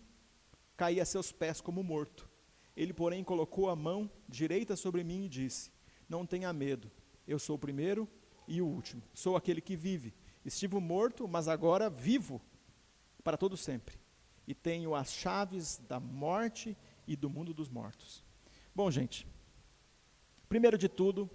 caí 0.76 1.00
a 1.00 1.06
seus 1.06 1.32
pés 1.32 1.62
como 1.62 1.84
morto. 1.84 2.28
Ele, 2.76 2.92
porém, 2.92 3.24
colocou 3.24 3.70
a 3.70 3.76
mão 3.76 4.10
direita 4.28 4.76
sobre 4.76 5.04
mim 5.04 5.26
e 5.26 5.30
disse: 5.30 5.72
Não 6.10 6.26
tenha 6.26 6.52
medo, 6.52 6.90
eu 7.28 7.38
sou 7.38 7.56
o 7.56 7.60
primeiro 7.60 8.10
e 8.48 8.64
o 8.64 8.66
último. 8.66 9.04
Sou 9.14 9.36
aquele 9.36 9.62
que 9.62 9.76
vive. 9.76 10.12
Estive 10.46 10.80
morto, 10.80 11.28
mas 11.28 11.48
agora 11.48 11.90
vivo 11.90 12.42
para 13.24 13.36
todo 13.36 13.58
sempre. 13.58 14.00
E 14.48 14.54
tenho 14.54 14.94
as 14.94 15.12
chaves 15.12 15.82
da 15.90 16.00
morte 16.00 16.78
e 17.08 17.16
do 17.16 17.30
mundo 17.30 17.54
dos 17.54 17.68
mortos. 17.68 18.24
Bom, 18.74 18.90
gente, 18.92 19.28
primeiro 20.48 20.78
de 20.78 20.88
tudo, 20.88 21.30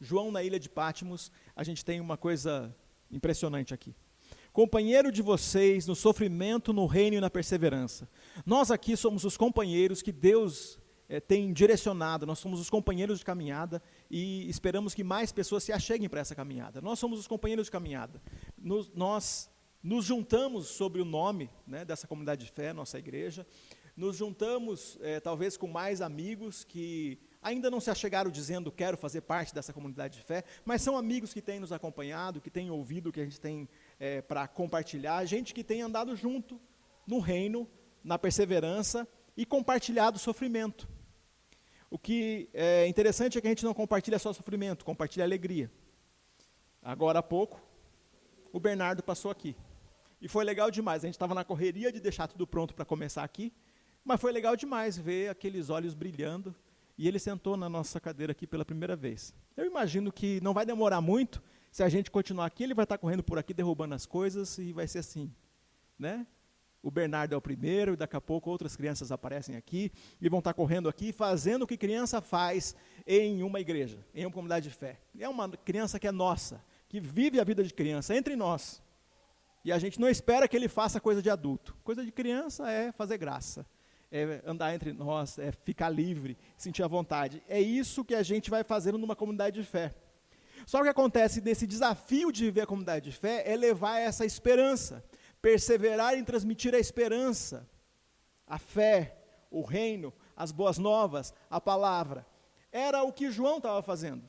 João 0.00 0.30
na 0.30 0.42
ilha 0.42 0.60
de 0.60 0.68
Pátimos, 0.68 1.32
a 1.56 1.64
gente 1.64 1.84
tem 1.84 2.00
uma 2.00 2.16
coisa 2.16 2.74
impressionante 3.10 3.74
aqui 3.74 3.94
companheiro 4.52 5.10
de 5.10 5.22
vocês 5.22 5.86
no 5.86 5.96
sofrimento, 5.96 6.72
no 6.72 6.86
reino 6.86 7.16
e 7.16 7.20
na 7.20 7.30
perseverança. 7.30 8.08
Nós 8.44 8.70
aqui 8.70 8.96
somos 8.96 9.24
os 9.24 9.36
companheiros 9.36 10.02
que 10.02 10.12
Deus 10.12 10.78
é, 11.08 11.20
tem 11.20 11.52
direcionado, 11.52 12.26
nós 12.26 12.38
somos 12.38 12.60
os 12.60 12.68
companheiros 12.68 13.18
de 13.18 13.24
caminhada 13.24 13.82
e 14.10 14.48
esperamos 14.48 14.94
que 14.94 15.02
mais 15.02 15.32
pessoas 15.32 15.64
se 15.64 15.72
acheguem 15.72 16.08
para 16.08 16.20
essa 16.20 16.34
caminhada. 16.34 16.80
Nós 16.80 16.98
somos 16.98 17.18
os 17.18 17.26
companheiros 17.26 17.66
de 17.66 17.70
caminhada. 17.70 18.20
Nos, 18.62 18.92
nós 18.94 19.50
nos 19.82 20.04
juntamos 20.04 20.68
sobre 20.68 21.02
o 21.02 21.04
nome 21.04 21.50
né, 21.66 21.84
dessa 21.84 22.06
comunidade 22.06 22.44
de 22.44 22.52
fé, 22.52 22.72
nossa 22.72 22.96
igreja, 22.96 23.44
nos 23.96 24.16
juntamos 24.16 24.96
é, 25.02 25.18
talvez 25.18 25.56
com 25.56 25.66
mais 25.66 26.00
amigos 26.00 26.62
que 26.62 27.18
ainda 27.42 27.68
não 27.68 27.80
se 27.80 27.90
achegaram 27.90 28.30
dizendo 28.30 28.70
quero 28.70 28.96
fazer 28.96 29.22
parte 29.22 29.52
dessa 29.52 29.72
comunidade 29.72 30.18
de 30.18 30.24
fé, 30.24 30.44
mas 30.64 30.80
são 30.80 30.96
amigos 30.96 31.34
que 31.34 31.42
têm 31.42 31.58
nos 31.58 31.72
acompanhado, 31.72 32.40
que 32.40 32.50
têm 32.50 32.70
ouvido 32.70 33.08
o 33.08 33.12
que 33.12 33.20
a 33.20 33.24
gente 33.24 33.40
tem 33.40 33.68
é, 33.98 34.22
para 34.22 34.46
compartilhar, 34.46 35.24
gente 35.24 35.52
que 35.52 35.64
tem 35.64 35.82
andado 35.82 36.14
junto 36.14 36.60
no 37.04 37.18
reino, 37.18 37.68
na 38.04 38.16
perseverança 38.16 39.06
e 39.36 39.44
compartilhado 39.44 40.16
o 40.16 40.20
sofrimento. 40.20 40.88
O 41.90 41.98
que 41.98 42.48
é 42.54 42.86
interessante 42.86 43.36
é 43.36 43.40
que 43.40 43.48
a 43.48 43.50
gente 43.50 43.64
não 43.64 43.74
compartilha 43.74 44.18
só 44.20 44.32
sofrimento, 44.32 44.84
compartilha 44.84 45.24
alegria. 45.24 45.70
Agora 46.80 47.18
há 47.18 47.22
pouco, 47.22 47.60
o 48.52 48.60
Bernardo 48.60 49.02
passou 49.02 49.30
aqui. 49.30 49.56
E 50.20 50.28
foi 50.28 50.44
legal 50.44 50.70
demais. 50.70 51.02
A 51.02 51.06
gente 51.06 51.14
estava 51.14 51.34
na 51.34 51.44
correria 51.44 51.90
de 51.90 52.00
deixar 52.00 52.28
tudo 52.28 52.46
pronto 52.46 52.74
para 52.74 52.84
começar 52.84 53.24
aqui, 53.24 53.52
mas 54.04 54.20
foi 54.20 54.30
legal 54.30 54.54
demais 54.54 54.96
ver 54.96 55.30
aqueles 55.30 55.70
olhos 55.70 55.94
brilhando 55.94 56.54
e 56.96 57.08
ele 57.08 57.18
sentou 57.18 57.56
na 57.56 57.68
nossa 57.68 57.98
cadeira 57.98 58.32
aqui 58.32 58.46
pela 58.46 58.64
primeira 58.64 58.94
vez. 58.94 59.34
Eu 59.56 59.66
imagino 59.66 60.12
que 60.12 60.40
não 60.40 60.52
vai 60.52 60.66
demorar 60.66 61.00
muito, 61.00 61.42
se 61.70 61.82
a 61.82 61.88
gente 61.88 62.10
continuar 62.10 62.46
aqui, 62.46 62.62
ele 62.62 62.74
vai 62.74 62.84
estar 62.84 62.98
correndo 62.98 63.22
por 63.22 63.38
aqui 63.38 63.54
derrubando 63.54 63.94
as 63.94 64.04
coisas 64.04 64.58
e 64.58 64.72
vai 64.72 64.86
ser 64.86 64.98
assim, 64.98 65.32
né? 65.98 66.26
O 66.82 66.90
Bernardo 66.90 67.32
é 67.32 67.36
o 67.36 67.40
primeiro, 67.40 67.94
e 67.94 67.96
daqui 67.96 68.16
a 68.16 68.20
pouco 68.20 68.50
outras 68.50 68.76
crianças 68.76 69.12
aparecem 69.12 69.56
aqui 69.56 69.90
e 70.20 70.28
vão 70.28 70.40
estar 70.40 70.52
correndo 70.52 70.88
aqui, 70.88 71.12
fazendo 71.12 71.62
o 71.62 71.66
que 71.66 71.76
criança 71.76 72.20
faz 72.20 72.74
em 73.06 73.42
uma 73.42 73.60
igreja, 73.60 74.04
em 74.12 74.26
uma 74.26 74.32
comunidade 74.32 74.68
de 74.68 74.74
fé. 74.74 74.98
É 75.18 75.28
uma 75.28 75.48
criança 75.48 75.98
que 75.98 76.08
é 76.08 76.12
nossa, 76.12 76.62
que 76.92 77.00
vive 77.00 77.40
a 77.40 77.44
vida 77.44 77.64
de 77.64 77.72
criança 77.72 78.14
entre 78.14 78.36
nós. 78.36 78.80
E 79.64 79.72
a 79.72 79.78
gente 79.78 79.98
não 79.98 80.08
espera 80.08 80.46
que 80.46 80.54
ele 80.54 80.68
faça 80.68 81.00
coisa 81.00 81.22
de 81.22 81.30
adulto. 81.30 81.74
Coisa 81.82 82.04
de 82.04 82.12
criança 82.12 82.70
é 82.70 82.92
fazer 82.92 83.16
graça, 83.16 83.66
é 84.10 84.42
andar 84.46 84.74
entre 84.74 84.92
nós, 84.92 85.38
é 85.38 85.50
ficar 85.50 85.88
livre, 85.88 86.36
sentir 86.56 86.82
a 86.82 86.88
vontade. 86.88 87.42
É 87.48 87.60
isso 87.60 88.04
que 88.04 88.14
a 88.14 88.22
gente 88.22 88.50
vai 88.50 88.62
fazendo 88.62 88.98
numa 88.98 89.16
comunidade 89.16 89.58
de 89.58 89.66
fé. 89.66 89.94
Só 90.66 90.76
que 90.76 90.82
o 90.82 90.84
que 90.84 90.90
acontece 90.90 91.40
nesse 91.40 91.66
desafio 91.66 92.30
de 92.30 92.44
viver 92.44 92.60
a 92.60 92.66
comunidade 92.66 93.10
de 93.10 93.16
fé 93.16 93.42
é 93.50 93.56
levar 93.56 93.98
essa 93.98 94.24
esperança 94.24 95.02
perseverar 95.42 96.14
em 96.14 96.22
transmitir 96.22 96.72
a 96.72 96.78
esperança, 96.78 97.68
a 98.46 98.58
fé, 98.58 99.18
o 99.50 99.62
reino, 99.62 100.14
as 100.36 100.52
boas 100.52 100.78
novas, 100.78 101.34
a 101.50 101.60
palavra. 101.60 102.24
Era 102.70 103.02
o 103.02 103.12
que 103.12 103.30
João 103.30 103.56
estava 103.56 103.82
fazendo. 103.82 104.22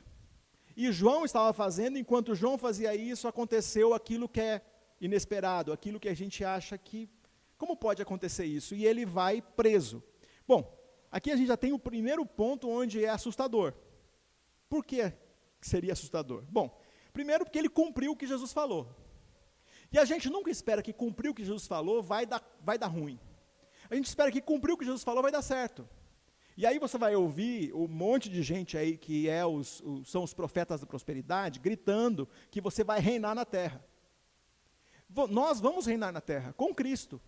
E 0.76 0.92
João 0.92 1.24
estava 1.24 1.54
fazendo, 1.54 1.98
enquanto 1.98 2.36
João 2.36 2.58
fazia 2.58 2.96
isso, 2.96 3.28
aconteceu 3.28 3.94
aquilo 3.94 4.28
que 4.28 4.42
é 4.42 4.62
inesperado, 5.00 5.72
aquilo 5.72 6.00
que 6.00 6.10
a 6.10 6.14
gente 6.14 6.44
acha 6.44 6.78
que. 6.78 7.10
Como 7.58 7.76
pode 7.76 8.02
acontecer 8.02 8.46
isso? 8.46 8.76
E 8.76 8.86
ele 8.86 9.06
vai 9.06 9.42
preso. 9.42 10.04
Bom, 10.48 10.78
aqui 11.12 11.32
a 11.32 11.36
gente 11.36 11.48
já 11.48 11.58
tem 11.58 11.72
o 11.72 11.80
primeiro 11.80 12.26
ponto 12.26 12.70
onde 12.70 13.04
é 13.04 13.10
assustador. 13.10 13.74
Por 14.68 14.84
que 14.84 15.14
seria 15.62 15.94
assustador? 15.94 16.44
Bom, 16.50 16.76
primeiro 17.14 17.46
porque 17.46 17.60
ele 17.60 17.70
cumpriu 17.70 18.12
o 18.12 18.16
que 18.18 18.28
Jesus 18.28 18.52
falou. 18.52 18.90
E 19.92 20.00
a 20.00 20.06
gente 20.06 20.30
nunca 20.30 20.50
espera 20.50 20.82
que 20.82 20.92
cumprir 20.92 21.30
o 21.30 21.34
que 21.34 21.46
Jesus 21.46 21.68
falou 21.68 22.02
vai 22.02 22.26
dar, 22.26 22.44
vai 22.62 22.78
dar 22.78 22.88
ruim. 22.88 23.20
A 23.90 23.96
gente 23.96 24.08
espera 24.08 24.32
que 24.32 24.42
cumprir 24.42 24.74
o 24.74 24.78
que 24.78 24.86
Jesus 24.86 25.04
falou 25.04 25.22
vai 25.22 25.32
dar 25.32 25.44
certo. 25.44 25.88
E 26.56 26.66
aí 26.66 26.78
você 26.78 26.98
vai 26.98 27.16
ouvir 27.16 27.74
um 27.74 27.88
monte 27.88 28.30
de 28.30 28.44
gente 28.44 28.78
aí 28.78 28.98
que 28.98 29.28
é 29.28 29.46
os, 29.46 29.82
os, 29.82 30.10
são 30.10 30.24
os 30.24 30.34
profetas 30.34 30.82
da 30.82 30.88
prosperidade 30.88 31.60
gritando 31.60 32.28
que 32.52 32.62
você 32.62 32.84
vai 32.84 33.00
reinar 33.00 33.34
na 33.34 33.46
terra. 33.46 33.84
Nós 35.30 35.60
vamos 35.60 35.86
reinar 35.86 36.12
na 36.12 36.22
terra 36.22 36.54
com 36.54 36.74
Cristo. 36.74 37.22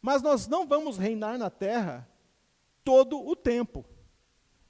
Mas 0.00 0.22
nós 0.22 0.46
não 0.46 0.66
vamos 0.66 0.98
reinar 0.98 1.38
na 1.38 1.50
terra 1.50 2.08
todo 2.84 3.18
o 3.18 3.34
tempo. 3.34 3.84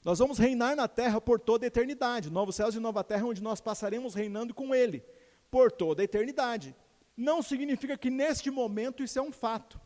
Nós 0.04 0.18
vamos 0.18 0.38
reinar 0.38 0.76
na 0.76 0.86
terra 0.86 1.20
por 1.20 1.40
toda 1.40 1.66
a 1.66 1.68
eternidade. 1.68 2.30
Novos 2.30 2.56
céus 2.56 2.74
e 2.74 2.78
nova 2.78 3.02
terra, 3.02 3.26
onde 3.26 3.42
nós 3.42 3.60
passaremos 3.60 4.14
reinando 4.14 4.54
com 4.54 4.74
Ele 4.74 5.02
por 5.50 5.72
toda 5.72 6.02
a 6.02 6.04
eternidade 6.04 6.74
não 7.16 7.42
significa 7.42 7.96
que 7.96 8.10
neste 8.10 8.50
momento 8.50 9.02
isso 9.02 9.18
é 9.18 9.22
um 9.22 9.32
fato. 9.32 9.80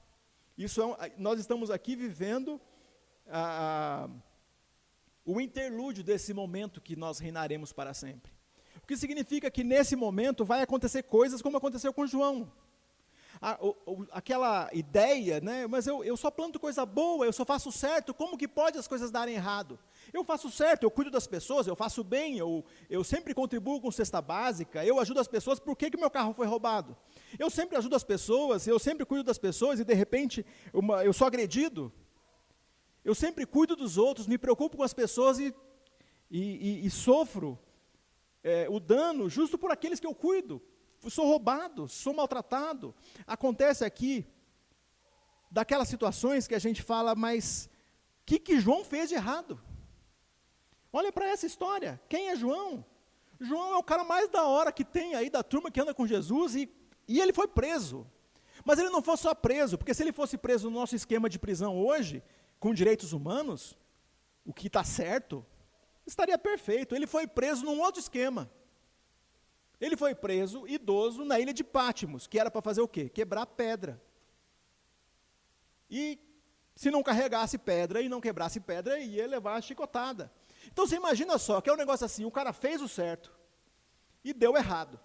Isso 0.56 0.80
é 0.80 0.86
um, 0.86 0.94
nós 1.16 1.38
estamos 1.38 1.70
aqui 1.70 1.94
vivendo 1.94 2.60
o 5.24 5.40
interlúdio 5.40 6.02
desse 6.02 6.32
momento 6.32 6.80
que 6.80 6.96
nós 6.96 7.18
reinaremos 7.18 7.72
para 7.72 7.92
sempre. 7.92 8.32
O 8.82 8.86
que 8.86 8.96
significa 8.96 9.50
que 9.50 9.62
nesse 9.62 9.94
momento 9.94 10.44
vai 10.44 10.62
acontecer 10.62 11.02
coisas 11.02 11.42
como 11.42 11.56
aconteceu 11.56 11.92
com 11.92 12.06
João 12.06 12.50
a, 13.40 13.58
o, 13.60 14.06
aquela 14.10 14.68
ideia, 14.72 15.40
né? 15.40 15.66
Mas 15.66 15.86
eu, 15.86 16.02
eu 16.04 16.16
só 16.16 16.30
planto 16.30 16.58
coisa 16.58 16.84
boa, 16.84 17.24
eu 17.24 17.32
só 17.32 17.44
faço 17.44 17.70
certo, 17.70 18.12
como 18.12 18.36
que 18.36 18.48
pode 18.48 18.78
as 18.78 18.88
coisas 18.88 19.10
darem 19.10 19.34
errado? 19.34 19.78
Eu 20.12 20.24
faço 20.24 20.50
certo, 20.50 20.82
eu 20.84 20.90
cuido 20.90 21.10
das 21.10 21.26
pessoas, 21.26 21.66
eu 21.66 21.76
faço 21.76 22.02
bem, 22.02 22.38
eu, 22.38 22.64
eu 22.88 23.04
sempre 23.04 23.34
contribuo 23.34 23.80
com 23.80 23.90
cesta 23.90 24.20
básica, 24.20 24.84
eu 24.84 24.98
ajudo 24.98 25.20
as 25.20 25.28
pessoas, 25.28 25.58
por 25.58 25.76
que, 25.76 25.90
que 25.90 25.96
meu 25.96 26.10
carro 26.10 26.32
foi 26.32 26.46
roubado? 26.46 26.96
Eu 27.38 27.50
sempre 27.50 27.76
ajudo 27.76 27.94
as 27.94 28.04
pessoas, 28.04 28.66
eu 28.66 28.78
sempre 28.78 29.04
cuido 29.04 29.24
das 29.24 29.38
pessoas 29.38 29.78
e 29.80 29.84
de 29.84 29.94
repente 29.94 30.44
uma, 30.72 31.04
eu 31.04 31.12
sou 31.12 31.26
agredido. 31.26 31.92
Eu 33.08 33.14
sempre 33.14 33.46
cuido 33.46 33.74
dos 33.74 33.96
outros, 33.96 34.26
me 34.26 34.36
preocupo 34.36 34.76
com 34.76 34.82
as 34.82 34.92
pessoas 34.92 35.38
e, 35.38 35.54
e, 36.30 36.40
e, 36.40 36.86
e 36.86 36.90
sofro 36.90 37.58
é, 38.44 38.68
o 38.68 38.78
dano 38.78 39.30
justo 39.30 39.56
por 39.56 39.70
aqueles 39.70 39.98
que 39.98 40.06
eu 40.06 40.14
cuido 40.14 40.62
sou 41.08 41.26
roubado, 41.26 41.86
sou 41.88 42.12
maltratado. 42.12 42.94
Acontece 43.26 43.84
aqui 43.84 44.26
daquelas 45.50 45.88
situações 45.88 46.46
que 46.46 46.54
a 46.54 46.58
gente 46.58 46.82
fala, 46.82 47.14
mas 47.14 47.70
o 48.20 48.26
que, 48.26 48.38
que 48.38 48.60
João 48.60 48.84
fez 48.84 49.08
de 49.08 49.14
errado? 49.14 49.60
Olha 50.92 51.12
para 51.12 51.28
essa 51.28 51.46
história. 51.46 52.00
Quem 52.08 52.28
é 52.28 52.36
João? 52.36 52.84
João 53.40 53.74
é 53.74 53.76
o 53.76 53.82
cara 53.82 54.02
mais 54.04 54.28
da 54.28 54.44
hora 54.44 54.72
que 54.72 54.84
tem 54.84 55.14
aí 55.14 55.30
da 55.30 55.42
turma 55.42 55.70
que 55.70 55.80
anda 55.80 55.94
com 55.94 56.06
Jesus 56.06 56.56
e, 56.56 56.68
e 57.06 57.20
ele 57.20 57.32
foi 57.32 57.46
preso. 57.46 58.06
Mas 58.64 58.78
ele 58.78 58.90
não 58.90 59.00
foi 59.00 59.16
só 59.16 59.34
preso, 59.34 59.78
porque 59.78 59.94
se 59.94 60.02
ele 60.02 60.12
fosse 60.12 60.36
preso 60.36 60.68
no 60.68 60.78
nosso 60.80 60.96
esquema 60.96 61.28
de 61.28 61.38
prisão 61.38 61.78
hoje, 61.78 62.22
com 62.58 62.74
direitos 62.74 63.12
humanos, 63.12 63.78
o 64.44 64.52
que 64.52 64.66
está 64.66 64.82
certo, 64.82 65.44
estaria 66.06 66.38
perfeito. 66.38 66.94
Ele 66.94 67.06
foi 67.06 67.26
preso 67.26 67.64
num 67.64 67.80
outro 67.80 68.00
esquema. 68.00 68.50
Ele 69.80 69.96
foi 69.96 70.14
preso, 70.14 70.66
idoso, 70.66 71.24
na 71.24 71.38
ilha 71.38 71.54
de 71.54 71.62
Pátimos, 71.62 72.26
que 72.26 72.38
era 72.38 72.50
para 72.50 72.62
fazer 72.62 72.80
o 72.80 72.88
quê? 72.88 73.08
Quebrar 73.08 73.46
pedra. 73.46 74.02
E 75.88 76.18
se 76.74 76.90
não 76.90 77.02
carregasse 77.02 77.56
pedra 77.58 78.00
e 78.00 78.08
não 78.08 78.20
quebrasse 78.20 78.60
pedra, 78.60 78.98
ia 78.98 79.26
levar 79.26 79.56
a 79.56 79.60
chicotada. 79.60 80.32
Então 80.66 80.86
você 80.86 80.96
imagina 80.96 81.38
só, 81.38 81.60
que 81.60 81.70
é 81.70 81.72
um 81.72 81.76
negócio 81.76 82.04
assim, 82.04 82.24
o 82.24 82.30
cara 82.30 82.52
fez 82.52 82.82
o 82.82 82.88
certo 82.88 83.32
e 84.24 84.32
deu 84.32 84.56
errado. 84.56 84.98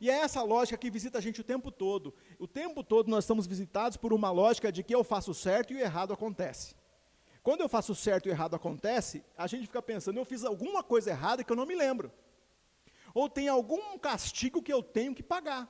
E 0.00 0.10
é 0.10 0.14
essa 0.14 0.42
lógica 0.42 0.76
que 0.76 0.90
visita 0.90 1.18
a 1.18 1.20
gente 1.20 1.40
o 1.40 1.44
tempo 1.44 1.70
todo. 1.70 2.14
O 2.38 2.46
tempo 2.46 2.84
todo 2.84 3.08
nós 3.08 3.24
estamos 3.24 3.46
visitados 3.46 3.96
por 3.96 4.12
uma 4.12 4.30
lógica 4.30 4.70
de 4.70 4.82
que 4.82 4.94
eu 4.94 5.02
faço 5.02 5.34
certo 5.34 5.72
e 5.72 5.76
o 5.76 5.80
errado 5.80 6.12
acontece. 6.12 6.74
Quando 7.42 7.60
eu 7.60 7.68
faço 7.68 7.94
certo 7.94 8.26
e 8.26 8.30
o 8.30 8.32
errado 8.32 8.54
acontece, 8.54 9.24
a 9.36 9.46
gente 9.46 9.66
fica 9.66 9.82
pensando, 9.82 10.18
eu 10.18 10.24
fiz 10.24 10.44
alguma 10.44 10.82
coisa 10.82 11.10
errada 11.10 11.42
que 11.42 11.50
eu 11.50 11.56
não 11.56 11.66
me 11.66 11.74
lembro 11.74 12.12
ou 13.14 13.28
tem 13.28 13.48
algum 13.48 13.98
castigo 13.98 14.62
que 14.62 14.72
eu 14.72 14.82
tenho 14.82 15.14
que 15.14 15.22
pagar. 15.22 15.68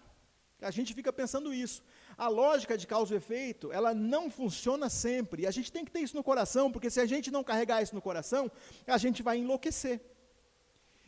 A 0.61 0.71
gente 0.71 0.93
fica 0.93 1.13
pensando 1.13 1.55
isso. 1.55 1.83
A 2.17 2.29
lógica 2.29 2.77
de 2.77 2.87
causa 2.87 3.15
e 3.15 3.17
efeito, 3.17 3.73
ela 3.73 3.95
não 3.95 4.29
funciona 4.29 4.91
sempre. 4.91 5.43
E 5.43 5.47
a 5.47 5.51
gente 5.51 5.71
tem 5.71 5.85
que 5.85 5.91
ter 5.91 6.01
isso 6.01 6.17
no 6.17 6.25
coração, 6.25 6.71
porque 6.71 6.91
se 6.91 7.01
a 7.01 7.07
gente 7.07 7.31
não 7.31 7.45
carregar 7.45 7.81
isso 7.83 7.95
no 7.95 8.03
coração, 8.03 8.51
a 8.87 8.99
gente 8.99 9.23
vai 9.23 9.39
enlouquecer. 9.39 10.01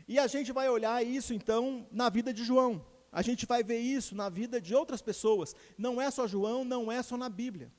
E 0.07 0.19
a 0.19 0.27
gente 0.27 0.53
vai 0.53 0.69
olhar 0.69 1.05
isso, 1.05 1.35
então, 1.35 1.87
na 1.91 2.09
vida 2.09 2.33
de 2.33 2.45
João. 2.45 2.85
A 3.13 3.23
gente 3.23 3.45
vai 3.47 3.63
ver 3.63 3.79
isso 3.79 4.15
na 4.15 4.29
vida 4.29 4.61
de 4.61 4.75
outras 4.75 5.03
pessoas. 5.03 5.55
Não 5.77 6.01
é 6.01 6.11
só 6.11 6.27
João, 6.27 6.65
não 6.65 6.91
é 6.91 7.03
só 7.03 7.17
na 7.17 7.29
Bíblia. 7.29 7.73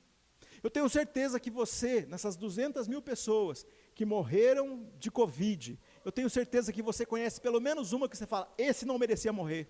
Eu 0.64 0.70
tenho 0.70 0.88
certeza 0.90 1.40
que 1.40 1.50
você, 1.50 2.06
nessas 2.06 2.36
200 2.36 2.88
mil 2.88 3.02
pessoas 3.02 3.66
que 3.96 4.06
morreram 4.06 4.88
de 5.00 5.10
Covid, 5.10 5.80
eu 6.06 6.12
tenho 6.12 6.30
certeza 6.30 6.72
que 6.72 6.82
você 6.82 7.06
conhece 7.06 7.42
pelo 7.42 7.60
menos 7.60 7.94
uma 7.94 8.08
que 8.08 8.18
você 8.18 8.28
fala, 8.28 8.54
esse 8.58 8.86
não 8.86 9.00
merecia 9.00 9.34
morrer. 9.34 9.68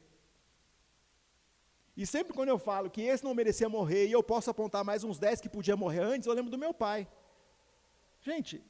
E 1.95 2.05
sempre 2.05 2.33
quando 2.33 2.49
eu 2.49 2.59
falo 2.59 2.89
que 2.89 3.01
esse 3.01 3.23
não 3.23 3.33
merecia 3.33 3.69
morrer, 3.69 4.07
e 4.07 4.11
eu 4.11 4.23
posso 4.23 4.49
apontar 4.49 4.83
mais 4.83 5.03
uns 5.03 5.19
10 5.19 5.41
que 5.41 5.49
podia 5.49 5.77
morrer 5.77 6.01
antes, 6.01 6.27
eu 6.27 6.33
lembro 6.33 6.51
do 6.51 6.57
meu 6.57 6.73
pai. 6.73 7.07
Gente, 8.21 8.63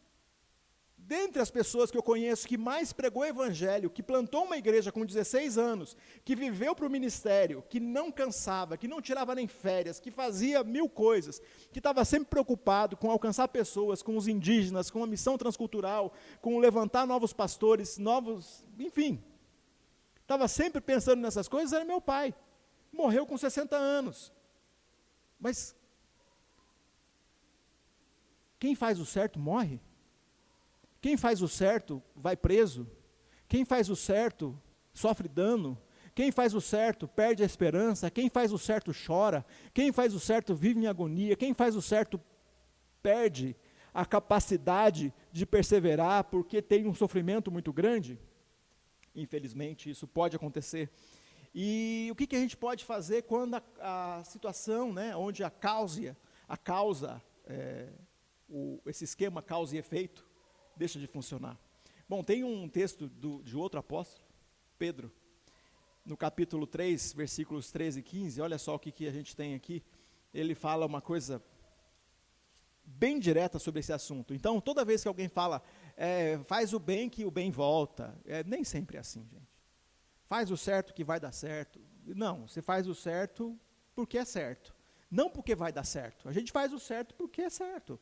dentre 1.11 1.41
as 1.41 1.51
pessoas 1.51 1.91
que 1.91 1.97
eu 1.97 2.01
conheço 2.01 2.47
que 2.47 2.57
mais 2.57 2.93
pregou 2.93 3.25
evangelho, 3.25 3.89
que 3.89 4.01
plantou 4.01 4.45
uma 4.45 4.55
igreja 4.55 4.93
com 4.93 5.05
16 5.05 5.57
anos, 5.57 5.97
que 6.23 6.37
viveu 6.37 6.73
para 6.73 6.87
o 6.87 6.89
ministério, 6.89 7.61
que 7.69 7.81
não 7.81 8.09
cansava, 8.09 8.77
que 8.77 8.87
não 8.87 9.01
tirava 9.01 9.35
nem 9.35 9.45
férias, 9.45 9.99
que 9.99 10.09
fazia 10.09 10.63
mil 10.63 10.87
coisas, 10.87 11.41
que 11.69 11.79
estava 11.79 12.05
sempre 12.05 12.29
preocupado 12.29 12.95
com 12.95 13.11
alcançar 13.11 13.49
pessoas, 13.49 14.01
com 14.01 14.15
os 14.15 14.25
indígenas, 14.25 14.89
com 14.89 15.03
a 15.03 15.07
missão 15.07 15.37
transcultural, 15.37 16.13
com 16.39 16.57
levantar 16.59 17.05
novos 17.05 17.33
pastores, 17.33 17.97
novos, 17.97 18.63
enfim. 18.79 19.21
Estava 20.21 20.47
sempre 20.47 20.79
pensando 20.79 21.19
nessas 21.19 21.49
coisas, 21.49 21.73
era 21.73 21.83
meu 21.83 21.99
pai. 21.99 22.33
Morreu 22.89 23.25
com 23.25 23.37
60 23.37 23.75
anos. 23.75 24.31
Mas 25.37 25.75
quem 28.57 28.75
faz 28.75 28.97
o 28.97 29.05
certo 29.05 29.37
morre? 29.37 29.81
Quem 31.01 31.17
faz 31.17 31.41
o 31.41 31.47
certo 31.47 32.01
vai 32.15 32.37
preso. 32.37 32.87
Quem 33.47 33.65
faz 33.65 33.89
o 33.89 33.95
certo 33.95 34.57
sofre 34.93 35.27
dano. 35.27 35.77
Quem 36.13 36.31
faz 36.31 36.53
o 36.53 36.61
certo 36.61 37.07
perde 37.07 37.41
a 37.41 37.45
esperança. 37.45 38.11
Quem 38.11 38.29
faz 38.29 38.53
o 38.53 38.57
certo 38.57 38.91
chora. 38.93 39.43
Quem 39.73 39.91
faz 39.91 40.13
o 40.13 40.19
certo 40.19 40.53
vive 40.53 40.79
em 40.79 40.87
agonia. 40.87 41.35
Quem 41.35 41.53
faz 41.53 41.75
o 41.75 41.81
certo 41.81 42.21
perde 43.01 43.55
a 43.93 44.05
capacidade 44.05 45.13
de 45.31 45.45
perseverar 45.45 46.25
porque 46.25 46.61
tem 46.61 46.87
um 46.87 46.93
sofrimento 46.93 47.51
muito 47.51 47.73
grande. 47.73 48.19
Infelizmente, 49.15 49.89
isso 49.89 50.07
pode 50.07 50.35
acontecer. 50.35 50.89
E 51.53 52.07
o 52.11 52.15
que, 52.15 52.27
que 52.27 52.35
a 52.35 52.39
gente 52.39 52.55
pode 52.55 52.85
fazer 52.85 53.23
quando 53.23 53.55
a, 53.55 54.19
a 54.19 54.23
situação, 54.23 54.93
né, 54.93 55.15
onde 55.15 55.43
a 55.43 55.49
causa, 55.49 56.15
a 56.47 56.55
causa, 56.55 57.21
é, 57.45 57.89
o, 58.47 58.79
esse 58.85 59.03
esquema 59.03 59.41
causa 59.41 59.75
e 59.75 59.79
efeito, 59.79 60.25
deixa 60.81 60.99
de 60.99 61.05
funcionar. 61.05 61.59
Bom, 62.09 62.23
tem 62.23 62.43
um 62.43 62.67
texto 62.67 63.07
do, 63.07 63.43
de 63.43 63.55
outro 63.55 63.79
apóstolo, 63.79 64.25
Pedro, 64.79 65.11
no 66.03 66.17
capítulo 66.17 66.65
3, 66.65 67.13
versículos 67.13 67.71
13 67.71 67.99
e 67.99 68.03
15, 68.03 68.41
olha 68.41 68.57
só 68.57 68.73
o 68.73 68.79
que, 68.79 68.91
que 68.91 69.07
a 69.07 69.11
gente 69.11 69.35
tem 69.35 69.53
aqui. 69.53 69.83
Ele 70.33 70.55
fala 70.55 70.87
uma 70.87 70.99
coisa 70.99 71.39
bem 72.83 73.19
direta 73.19 73.59
sobre 73.59 73.81
esse 73.81 73.93
assunto. 73.93 74.33
Então, 74.33 74.59
toda 74.59 74.83
vez 74.83 75.03
que 75.03 75.07
alguém 75.07 75.29
fala, 75.29 75.61
é, 75.95 76.39
faz 76.47 76.73
o 76.73 76.79
bem 76.79 77.07
que 77.11 77.25
o 77.25 77.29
bem 77.29 77.51
volta, 77.51 78.19
é, 78.25 78.43
nem 78.43 78.63
sempre 78.63 78.97
é 78.97 79.01
assim, 79.01 79.23
gente. 79.31 79.61
Faz 80.25 80.49
o 80.49 80.57
certo 80.57 80.95
que 80.95 81.03
vai 81.03 81.19
dar 81.19 81.31
certo. 81.31 81.79
Não, 82.07 82.47
você 82.47 82.59
faz 82.59 82.87
o 82.87 82.95
certo 82.95 83.55
porque 83.93 84.17
é 84.17 84.25
certo. 84.25 84.73
Não 85.11 85.29
porque 85.29 85.53
vai 85.53 85.71
dar 85.71 85.83
certo. 85.83 86.27
A 86.27 86.33
gente 86.33 86.51
faz 86.51 86.73
o 86.73 86.79
certo 86.79 87.13
porque 87.13 87.43
é 87.43 87.51
certo. 87.51 87.99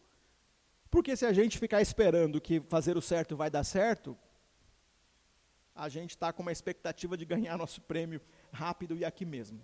Porque 0.90 1.16
se 1.16 1.26
a 1.26 1.34
gente 1.34 1.60
ficar 1.60 1.82
esperando 1.82 2.42
que 2.42 2.60
fazer 2.62 2.98
o 2.98 3.02
certo 3.02 3.38
vai 3.38 3.50
dar 3.50 3.64
certo, 3.64 4.18
a 5.76 5.88
gente 5.88 6.12
está 6.12 6.34
com 6.34 6.42
uma 6.42 6.52
expectativa 6.52 7.16
de 7.16 7.26
ganhar 7.26 7.58
nosso 7.58 7.82
prêmio 7.82 8.22
rápido 8.52 8.98
e 8.98 9.06
aqui 9.06 9.24
mesmo. 9.24 9.62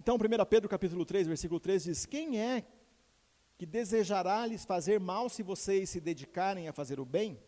Então, 0.00 0.16
1 0.16 0.44
Pedro 0.46 0.68
capítulo 0.68 1.04
3, 1.04 1.28
versículo 1.28 1.60
3 1.60 1.84
diz: 1.84 2.06
Quem 2.06 2.40
é 2.40 2.64
que 3.56 3.64
desejará 3.64 4.44
lhes 4.46 4.64
fazer 4.64 4.98
mal 4.98 5.28
se 5.28 5.42
vocês 5.42 5.90
se 5.90 6.00
dedicarem 6.00 6.66
a 6.66 6.72
fazer 6.72 6.98
o 6.98 7.04
bem? 7.04 7.38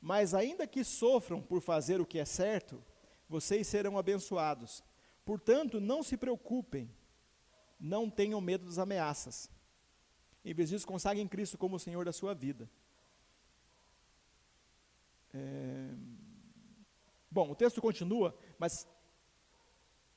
Mas 0.00 0.34
ainda 0.34 0.66
que 0.66 0.84
sofram 0.84 1.42
por 1.42 1.60
fazer 1.60 2.00
o 2.00 2.06
que 2.06 2.20
é 2.20 2.24
certo, 2.24 2.80
vocês 3.28 3.66
serão 3.66 3.98
abençoados. 3.98 4.84
Portanto, 5.24 5.80
não 5.80 6.02
se 6.02 6.16
preocupem, 6.16 6.88
não 7.80 8.08
tenham 8.08 8.40
medo 8.40 8.66
das 8.66 8.78
ameaças. 8.78 9.50
Em 10.48 10.54
vez 10.54 10.70
disso, 10.70 10.86
consagrem 10.86 11.28
Cristo 11.28 11.58
como 11.58 11.76
o 11.76 11.78
Senhor 11.78 12.06
da 12.06 12.12
sua 12.12 12.32
vida. 12.32 12.70
É... 15.34 15.90
Bom, 17.30 17.50
o 17.50 17.54
texto 17.54 17.82
continua, 17.82 18.34
mas, 18.58 18.88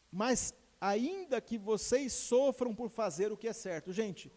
mas 0.09 0.53
ainda 0.79 1.41
que 1.41 1.57
vocês 1.57 2.13
sofram 2.13 2.73
por 2.73 2.89
fazer 2.89 3.29
o 3.29 3.35
que 3.35 3.49
é 3.49 3.51
certo. 3.51 3.91
Gente, 3.91 4.31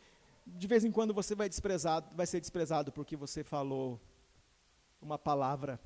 de 0.44 0.66
vez 0.66 0.84
em 0.84 0.90
quando 0.90 1.14
você 1.14 1.32
vai, 1.32 1.48
desprezado, 1.48 2.12
vai 2.16 2.26
ser 2.26 2.40
desprezado 2.40 2.90
porque 2.90 3.16
você 3.16 3.44
falou 3.44 4.00
uma 5.00 5.16
palavra 5.16 5.80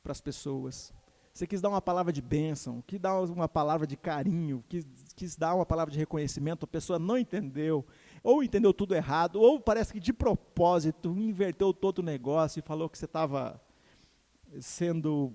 para 0.00 0.12
as 0.12 0.20
pessoas. 0.20 0.94
Você 1.34 1.44
quis 1.44 1.60
dar 1.60 1.70
uma 1.70 1.82
palavra 1.82 2.12
de 2.12 2.22
bênção, 2.22 2.82
quis 2.86 3.00
dar 3.00 3.20
uma 3.20 3.48
palavra 3.48 3.84
de 3.84 3.96
carinho, 3.96 4.64
quis, 4.68 4.86
quis 5.16 5.36
dar 5.36 5.56
uma 5.56 5.66
palavra 5.66 5.92
de 5.92 5.98
reconhecimento, 5.98 6.64
a 6.64 6.68
pessoa 6.68 6.98
não 7.00 7.18
entendeu, 7.18 7.84
ou 8.28 8.44
entendeu 8.44 8.74
tudo 8.74 8.94
errado, 8.94 9.40
ou 9.40 9.58
parece 9.58 9.90
que 9.90 9.98
de 9.98 10.12
propósito 10.12 11.08
inverteu 11.16 11.72
todo 11.72 12.00
o 12.00 12.02
negócio 12.02 12.60
e 12.60 12.62
falou 12.62 12.86
que 12.86 12.98
você 12.98 13.06
estava 13.06 13.58
sendo 14.60 15.32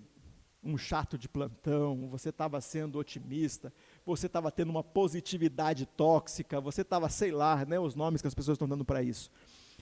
um 0.64 0.78
chato 0.78 1.18
de 1.18 1.28
plantão, 1.28 2.08
você 2.08 2.30
estava 2.30 2.62
sendo 2.62 3.00
otimista, 3.00 3.74
você 4.06 4.28
estava 4.28 4.52
tendo 4.52 4.70
uma 4.70 4.84
positividade 4.84 5.88
tóxica, 5.88 6.62
você 6.62 6.84
estava, 6.84 7.10
sei 7.10 7.32
lá, 7.32 7.66
né, 7.66 7.80
os 7.80 7.96
nomes 7.96 8.22
que 8.22 8.28
as 8.28 8.36
pessoas 8.36 8.58
estão 8.58 8.70
dando 8.70 8.86
para 8.86 9.02
isso. 9.02 9.32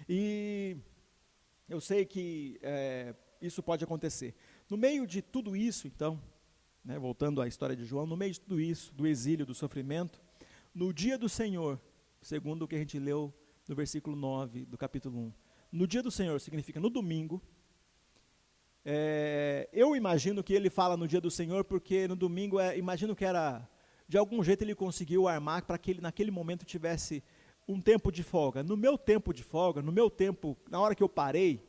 E 0.07 0.77
eu 1.67 1.81
sei 1.81 2.05
que 2.05 2.57
é, 2.61 3.13
isso 3.41 3.61
pode 3.61 3.83
acontecer. 3.83 4.33
No 4.69 4.77
meio 4.77 5.05
de 5.05 5.21
tudo 5.21 5.53
isso, 5.53 5.85
então, 5.85 6.17
né, 6.81 6.97
voltando 6.97 7.41
à 7.41 7.47
história 7.49 7.75
de 7.75 7.83
João, 7.83 8.07
no 8.07 8.15
meio 8.15 8.31
de 8.31 8.39
tudo 8.39 8.57
isso, 8.57 8.93
do 8.93 9.05
exílio, 9.05 9.45
do 9.45 9.53
sofrimento, 9.53 10.21
no 10.73 10.93
dia 10.93 11.17
do 11.17 11.27
Senhor, 11.27 11.77
segundo 12.21 12.63
o 12.63 12.67
que 12.67 12.75
a 12.75 12.79
gente 12.79 12.99
leu 12.99 13.33
no 13.67 13.75
versículo 13.75 14.15
9 14.15 14.65
do 14.65 14.77
capítulo 14.77 15.17
1, 15.17 15.33
no 15.71 15.87
dia 15.87 16.03
do 16.03 16.11
Senhor 16.11 16.39
significa 16.39 16.79
no 16.79 16.89
domingo, 16.89 17.41
é, 18.83 19.69
eu 19.71 19.95
imagino 19.95 20.43
que 20.43 20.53
ele 20.53 20.69
fala 20.69 20.97
no 20.97 21.07
dia 21.07 21.21
do 21.21 21.31
Senhor, 21.31 21.63
porque 21.63 22.07
no 22.07 22.15
domingo, 22.15 22.59
é, 22.59 22.77
imagino 22.77 23.15
que 23.15 23.23
era, 23.23 23.67
de 24.07 24.17
algum 24.17 24.43
jeito 24.43 24.63
ele 24.63 24.75
conseguiu 24.75 25.27
armar 25.27 25.65
para 25.65 25.77
que 25.77 25.91
ele 25.91 26.01
naquele 26.01 26.31
momento 26.31 26.65
tivesse 26.65 27.23
um 27.67 27.79
tempo 27.79 28.11
de 28.11 28.23
folga. 28.23 28.63
No 28.63 28.75
meu 28.75 28.97
tempo 28.97 29.33
de 29.33 29.43
folga, 29.43 29.81
no 29.81 29.91
meu 29.91 30.09
tempo, 30.09 30.57
na 30.69 30.79
hora 30.79 30.95
que 30.95 31.03
eu 31.03 31.09
parei, 31.09 31.63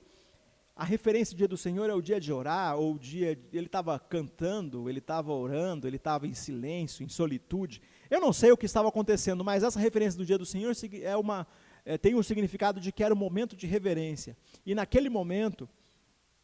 a 0.75 0.85
referência 0.85 1.35
do 1.35 1.39
dia 1.39 1.49
do 1.49 1.57
Senhor 1.57 1.89
é 1.91 1.95
o 1.95 2.01
dia 2.01 2.19
de 2.19 2.33
orar, 2.33 2.77
ou 2.77 2.95
o 2.95 2.99
dia, 2.99 3.39
ele 3.53 3.67
estava 3.67 3.99
cantando, 3.99 4.89
ele 4.89 4.99
estava 4.99 5.33
orando, 5.33 5.87
ele 5.87 5.97
estava 5.97 6.27
em 6.27 6.33
silêncio, 6.33 7.05
em 7.05 7.09
solitude. 7.09 7.83
Eu 8.13 8.21
não 8.21 8.31
sei 8.31 8.53
o 8.53 8.59
que 8.59 8.67
estava 8.67 8.91
acontecendo, 8.91 9.43
mas 9.43 9.63
essa 9.63 9.81
referência 9.81 10.19
do 10.19 10.27
dia 10.27 10.37
do 10.37 10.45
Senhor 10.45 10.77
é 11.03 11.17
uma, 11.17 11.47
é, 11.83 11.97
tem 11.97 12.15
o 12.15 12.19
um 12.19 12.23
significado 12.23 12.79
de 12.79 12.93
que 12.93 13.03
era 13.03 13.15
um 13.15 13.17
momento 13.17 13.57
de 13.57 13.67
reverência. 13.67 14.37
E 14.67 14.75
naquele 14.75 15.09
momento, 15.09 15.67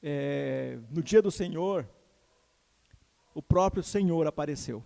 é, 0.02 0.78
no 0.90 1.02
dia 1.02 1.20
do 1.20 1.30
Senhor, 1.30 1.86
o 3.34 3.42
próprio 3.42 3.82
Senhor 3.82 4.26
apareceu. 4.26 4.82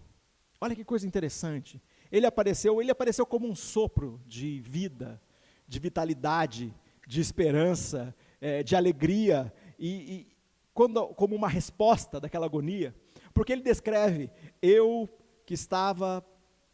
Olha 0.60 0.74
que 0.74 0.84
coisa 0.84 1.06
interessante. 1.06 1.80
Ele 2.10 2.26
apareceu, 2.26 2.82
ele 2.82 2.90
apareceu 2.90 3.24
como 3.24 3.46
um 3.46 3.54
sopro 3.54 4.20
de 4.26 4.58
vida, 4.58 5.22
de 5.68 5.78
vitalidade, 5.78 6.74
de 7.06 7.20
esperança, 7.20 8.12
é, 8.40 8.64
de 8.64 8.74
alegria 8.74 9.54
e, 9.78 9.88
e 9.88 10.36
quando, 10.74 11.06
como 11.14 11.36
uma 11.36 11.48
resposta 11.48 12.18
daquela 12.18 12.46
agonia, 12.46 12.92
porque 13.32 13.52
ele 13.52 13.62
descreve 13.62 14.32
eu 14.60 15.08
que 15.46 15.54
estava 15.54 16.26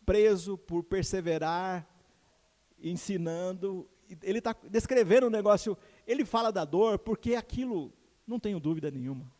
preso 0.08 0.56
por 0.56 0.82
perseverar, 0.82 1.86
ensinando, 2.82 3.86
ele 4.22 4.38
está 4.38 4.56
descrevendo 4.70 5.24
o 5.24 5.26
um 5.26 5.30
negócio, 5.30 5.76
ele 6.06 6.24
fala 6.24 6.50
da 6.50 6.64
dor 6.64 6.98
porque 6.98 7.34
aquilo 7.34 7.92
não 8.26 8.40
tenho 8.40 8.58
dúvida 8.58 8.90
nenhuma. 8.90 9.30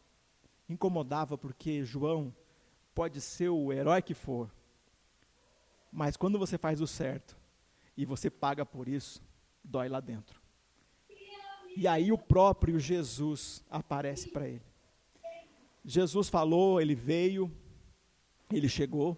Incomodava 0.68 1.38
porque 1.38 1.82
João 1.84 2.34
pode 2.94 3.18
ser 3.18 3.48
o 3.48 3.72
herói 3.72 4.02
que 4.02 4.12
for, 4.12 4.50
mas 5.90 6.18
quando 6.18 6.38
você 6.38 6.58
faz 6.58 6.82
o 6.82 6.86
certo 6.86 7.34
e 7.96 8.04
você 8.04 8.28
paga 8.28 8.66
por 8.66 8.88
isso, 8.88 9.22
dói 9.64 9.88
lá 9.88 10.00
dentro. 10.00 10.38
E 11.74 11.88
aí 11.88 12.12
o 12.12 12.18
próprio 12.18 12.78
Jesus 12.78 13.64
aparece 13.70 14.28
para 14.28 14.46
ele. 14.46 14.68
Jesus 15.82 16.28
falou, 16.28 16.78
ele 16.78 16.94
veio, 16.94 17.50
ele 18.52 18.68
chegou, 18.68 19.16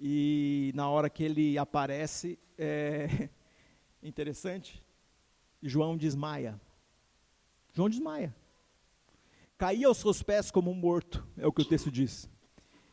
e 0.00 0.72
na 0.74 0.88
hora 0.88 1.10
que 1.10 1.22
ele 1.22 1.58
aparece, 1.58 2.38
é 2.56 3.28
interessante, 4.02 4.82
João 5.62 5.96
desmaia. 5.96 6.60
João 7.72 7.88
desmaia 7.88 8.34
caía 9.60 9.88
aos 9.88 9.98
seus 9.98 10.22
pés 10.22 10.50
como 10.50 10.70
um 10.70 10.74
morto, 10.74 11.22
é 11.36 11.46
o 11.46 11.52
que 11.52 11.60
o 11.60 11.64
texto 11.66 11.90
diz. 11.90 12.30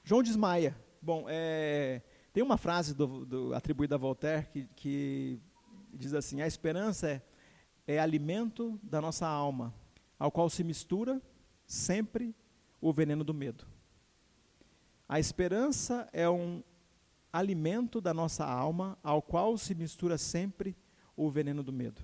João 0.03 0.21
desmaia. 0.21 0.77
Bom, 1.01 1.25
é, 1.29 2.01
tem 2.33 2.43
uma 2.43 2.57
frase 2.57 2.93
do, 2.93 3.25
do, 3.25 3.55
atribuída 3.55 3.95
a 3.95 3.97
Voltaire 3.97 4.45
que, 4.47 4.67
que, 4.75 5.39
diz 5.93 6.13
assim: 6.13 6.41
a 6.41 6.47
esperança 6.47 7.09
é, 7.09 7.21
é 7.87 7.99
alimento 7.99 8.77
da 8.83 8.99
nossa 8.99 9.25
alma, 9.25 9.73
ao 10.19 10.29
qual 10.29 10.49
se 10.49 10.61
mistura 10.61 11.21
sempre 11.65 12.35
o 12.81 12.91
veneno 12.91 13.23
do 13.23 13.33
medo. 13.33 13.65
A 15.07 15.21
esperança 15.21 16.09
é 16.11 16.29
um 16.29 16.61
alimento 17.37 18.01
da 18.01 18.13
nossa 18.13 18.45
alma, 18.45 18.97
ao 19.03 19.21
qual 19.21 19.57
se 19.57 19.75
mistura 19.75 20.17
sempre 20.17 20.75
o 21.15 21.29
veneno 21.29 21.63
do 21.63 21.71
medo. 21.71 22.01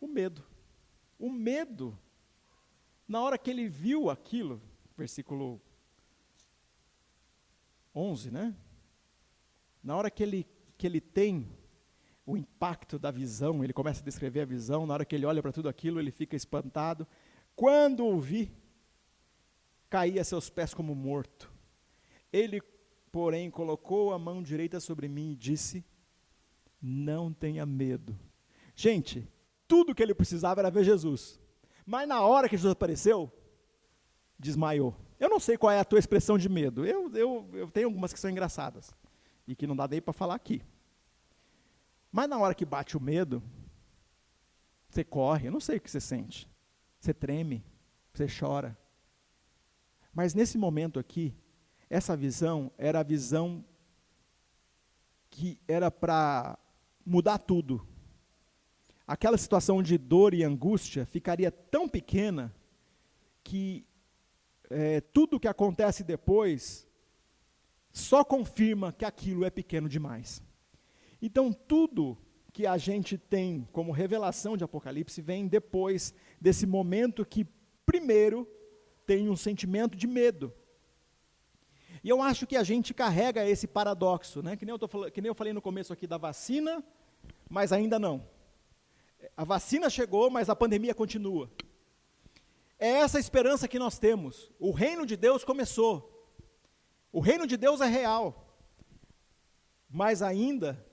O 0.00 0.06
medo. 0.06 0.44
O 1.18 1.30
medo 1.30 1.98
na 3.06 3.20
hora 3.20 3.36
que 3.36 3.50
ele 3.50 3.68
viu 3.68 4.08
aquilo, 4.08 4.62
versículo 4.96 5.60
11, 7.94 8.30
né? 8.30 8.56
Na 9.82 9.96
hora 9.96 10.10
que 10.10 10.22
ele, 10.22 10.46
que 10.78 10.86
ele 10.86 11.00
tem 11.00 11.54
o 12.24 12.36
impacto 12.36 12.98
da 12.98 13.10
visão, 13.10 13.62
ele 13.62 13.72
começa 13.72 14.00
a 14.00 14.04
descrever 14.04 14.40
a 14.40 14.46
visão, 14.46 14.86
na 14.86 14.94
hora 14.94 15.04
que 15.04 15.14
ele 15.14 15.26
olha 15.26 15.42
para 15.42 15.52
tudo 15.52 15.68
aquilo, 15.68 16.00
ele 16.00 16.10
fica 16.10 16.34
espantado. 16.34 17.06
Quando 17.54 18.06
o 18.06 18.18
vi, 18.18 18.50
caí 19.90 20.18
a 20.18 20.24
seus 20.24 20.48
pés 20.48 20.72
como 20.72 20.94
morto. 20.94 21.52
Ele, 22.32 22.62
porém, 23.12 23.50
colocou 23.50 24.12
a 24.12 24.18
mão 24.18 24.42
direita 24.42 24.80
sobre 24.80 25.06
mim 25.06 25.32
e 25.32 25.36
disse: 25.36 25.84
Não 26.80 27.32
tenha 27.32 27.66
medo. 27.66 28.18
Gente, 28.74 29.30
tudo 29.68 29.94
que 29.94 30.02
ele 30.02 30.14
precisava 30.14 30.62
era 30.62 30.70
ver 30.70 30.82
Jesus. 30.82 31.38
Mas 31.84 32.08
na 32.08 32.22
hora 32.22 32.48
que 32.48 32.56
Jesus 32.56 32.72
apareceu, 32.72 33.30
desmaiou. 34.38 34.96
Eu 35.20 35.28
não 35.28 35.38
sei 35.38 35.56
qual 35.56 35.70
é 35.70 35.78
a 35.78 35.84
tua 35.84 35.98
expressão 35.98 36.38
de 36.38 36.48
medo. 36.48 36.84
Eu, 36.86 37.12
eu, 37.14 37.50
eu 37.52 37.70
tenho 37.70 37.86
algumas 37.86 38.12
que 38.12 38.18
são 38.18 38.30
engraçadas 38.30 38.92
e 39.46 39.54
que 39.54 39.66
não 39.66 39.76
dá 39.76 39.86
nem 39.86 40.00
para 40.00 40.12
falar 40.12 40.34
aqui. 40.34 40.62
Mas 42.10 42.28
na 42.28 42.38
hora 42.38 42.54
que 42.54 42.64
bate 42.64 42.96
o 42.96 43.00
medo, 43.00 43.42
você 44.88 45.04
corre, 45.04 45.48
eu 45.48 45.52
não 45.52 45.60
sei 45.60 45.76
o 45.76 45.80
que 45.80 45.90
você 45.90 46.00
sente. 46.00 46.48
Você 46.98 47.12
treme, 47.14 47.64
você 48.12 48.26
chora. 48.26 48.76
Mas 50.14 50.34
nesse 50.34 50.58
momento 50.58 50.98
aqui, 50.98 51.34
essa 51.92 52.16
visão 52.16 52.72
era 52.78 53.00
a 53.00 53.02
visão 53.02 53.62
que 55.28 55.60
era 55.68 55.90
para 55.90 56.58
mudar 57.04 57.36
tudo. 57.36 57.86
aquela 59.06 59.36
situação 59.36 59.82
de 59.82 59.98
dor 59.98 60.32
e 60.32 60.42
angústia 60.42 61.04
ficaria 61.04 61.52
tão 61.52 61.86
pequena 61.86 62.54
que 63.44 63.84
é, 64.70 65.02
tudo 65.02 65.38
que 65.38 65.46
acontece 65.46 66.02
depois 66.02 66.88
só 67.92 68.24
confirma 68.24 68.90
que 68.90 69.04
aquilo 69.04 69.44
é 69.44 69.50
pequeno 69.50 69.86
demais. 69.86 70.42
Então, 71.20 71.52
tudo 71.52 72.16
que 72.54 72.66
a 72.66 72.78
gente 72.78 73.18
tem 73.18 73.68
como 73.70 73.92
revelação 73.92 74.56
de 74.56 74.64
Apocalipse 74.64 75.20
vem 75.20 75.46
depois 75.46 76.14
desse 76.40 76.64
momento 76.64 77.26
que, 77.26 77.46
primeiro, 77.84 78.48
tem 79.04 79.28
um 79.28 79.36
sentimento 79.36 79.94
de 79.94 80.06
medo. 80.06 80.54
E 82.02 82.08
eu 82.08 82.20
acho 82.20 82.46
que 82.46 82.56
a 82.56 82.64
gente 82.64 82.92
carrega 82.92 83.46
esse 83.46 83.66
paradoxo, 83.66 84.42
né? 84.42 84.56
que, 84.56 84.64
nem 84.64 84.72
eu 84.72 84.78
tô, 84.78 85.10
que 85.10 85.20
nem 85.20 85.28
eu 85.28 85.34
falei 85.34 85.52
no 85.52 85.62
começo 85.62 85.92
aqui 85.92 86.06
da 86.06 86.18
vacina, 86.18 86.82
mas 87.48 87.72
ainda 87.72 87.98
não. 87.98 88.26
A 89.36 89.44
vacina 89.44 89.88
chegou, 89.88 90.28
mas 90.28 90.50
a 90.50 90.56
pandemia 90.56 90.94
continua. 90.94 91.50
É 92.78 92.88
essa 92.88 93.20
esperança 93.20 93.68
que 93.68 93.78
nós 93.78 93.98
temos. 93.98 94.50
O 94.58 94.72
reino 94.72 95.06
de 95.06 95.16
Deus 95.16 95.44
começou. 95.44 96.08
O 97.12 97.20
reino 97.20 97.46
de 97.46 97.56
Deus 97.56 97.80
é 97.80 97.86
real. 97.86 98.58
Mas 99.88 100.22
ainda 100.22 100.84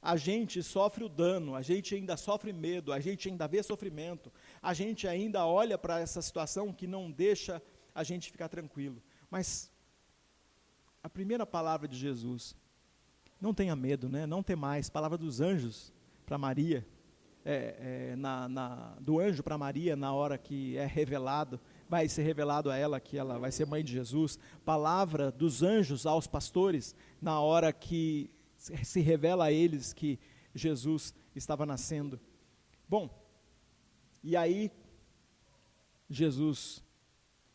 a 0.00 0.16
gente 0.16 0.62
sofre 0.62 1.04
o 1.04 1.08
dano, 1.08 1.54
a 1.54 1.60
gente 1.60 1.94
ainda 1.94 2.16
sofre 2.16 2.52
medo, 2.52 2.92
a 2.92 3.00
gente 3.00 3.28
ainda 3.28 3.46
vê 3.48 3.62
sofrimento, 3.62 4.32
a 4.62 4.72
gente 4.72 5.08
ainda 5.08 5.46
olha 5.46 5.76
para 5.76 5.98
essa 6.00 6.22
situação 6.22 6.72
que 6.72 6.86
não 6.86 7.10
deixa 7.10 7.60
a 7.94 8.04
gente 8.04 8.30
ficar 8.30 8.48
tranquilo. 8.48 9.02
Mas 9.30 9.70
a 11.04 11.08
primeira 11.10 11.44
palavra 11.44 11.86
de 11.86 11.98
Jesus, 11.98 12.56
não 13.38 13.52
tenha 13.52 13.76
medo, 13.76 14.08
né? 14.08 14.26
não 14.26 14.42
tem 14.42 14.56
mais, 14.56 14.88
palavra 14.88 15.18
dos 15.18 15.38
anjos 15.38 15.92
para 16.24 16.38
Maria, 16.38 16.84
é, 17.44 18.12
é, 18.12 18.16
na, 18.16 18.48
na, 18.48 18.96
do 18.98 19.20
anjo 19.20 19.42
para 19.42 19.58
Maria 19.58 19.94
na 19.96 20.14
hora 20.14 20.38
que 20.38 20.78
é 20.78 20.86
revelado, 20.86 21.60
vai 21.90 22.08
ser 22.08 22.22
revelado 22.22 22.70
a 22.70 22.76
ela 22.78 22.98
que 22.98 23.18
ela 23.18 23.38
vai 23.38 23.52
ser 23.52 23.66
mãe 23.66 23.84
de 23.84 23.92
Jesus, 23.92 24.38
palavra 24.64 25.30
dos 25.30 25.62
anjos 25.62 26.06
aos 26.06 26.26
pastores 26.26 26.96
na 27.20 27.38
hora 27.38 27.70
que 27.70 28.30
se 28.56 29.00
revela 29.02 29.44
a 29.44 29.52
eles 29.52 29.92
que 29.92 30.18
Jesus 30.54 31.14
estava 31.36 31.66
nascendo. 31.66 32.18
Bom, 32.88 33.10
e 34.22 34.38
aí, 34.38 34.72
Jesus, 36.08 36.82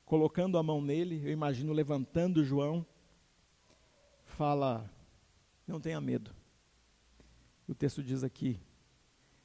colocando 0.05 0.55
a 0.55 0.61
mão 0.61 0.83
nele, 0.83 1.19
eu 1.25 1.31
imagino 1.31 1.73
levantando 1.73 2.45
João, 2.45 2.85
fala: 4.39 4.89
Não 5.67 5.81
tenha 5.81 5.99
medo. 5.99 6.33
O 7.67 7.75
texto 7.75 8.01
diz 8.01 8.23
aqui: 8.23 8.57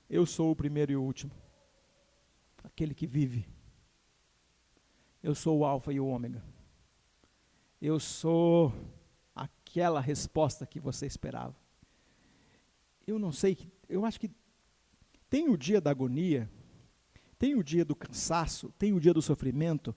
Eu 0.08 0.24
sou 0.24 0.52
o 0.52 0.56
primeiro 0.56 0.92
e 0.92 0.96
o 0.96 1.02
último, 1.02 1.32
aquele 2.62 2.94
que 2.94 3.04
vive. 3.04 3.44
Eu 5.20 5.34
sou 5.34 5.58
o 5.58 5.64
Alfa 5.64 5.92
e 5.92 5.98
o 5.98 6.06
Ômega. 6.06 6.44
Eu 7.82 7.98
sou 7.98 8.72
aquela 9.34 10.00
resposta 10.00 10.64
que 10.64 10.78
você 10.78 11.06
esperava. 11.06 11.56
Eu 13.04 13.18
não 13.18 13.32
sei, 13.32 13.58
eu 13.88 14.04
acho 14.04 14.20
que 14.20 14.30
tem 15.28 15.48
o 15.48 15.58
dia 15.58 15.80
da 15.80 15.90
agonia, 15.90 16.48
tem 17.36 17.56
o 17.56 17.64
dia 17.64 17.84
do 17.84 17.96
cansaço, 17.96 18.72
tem 18.78 18.92
o 18.92 19.00
dia 19.00 19.12
do 19.12 19.20
sofrimento, 19.20 19.94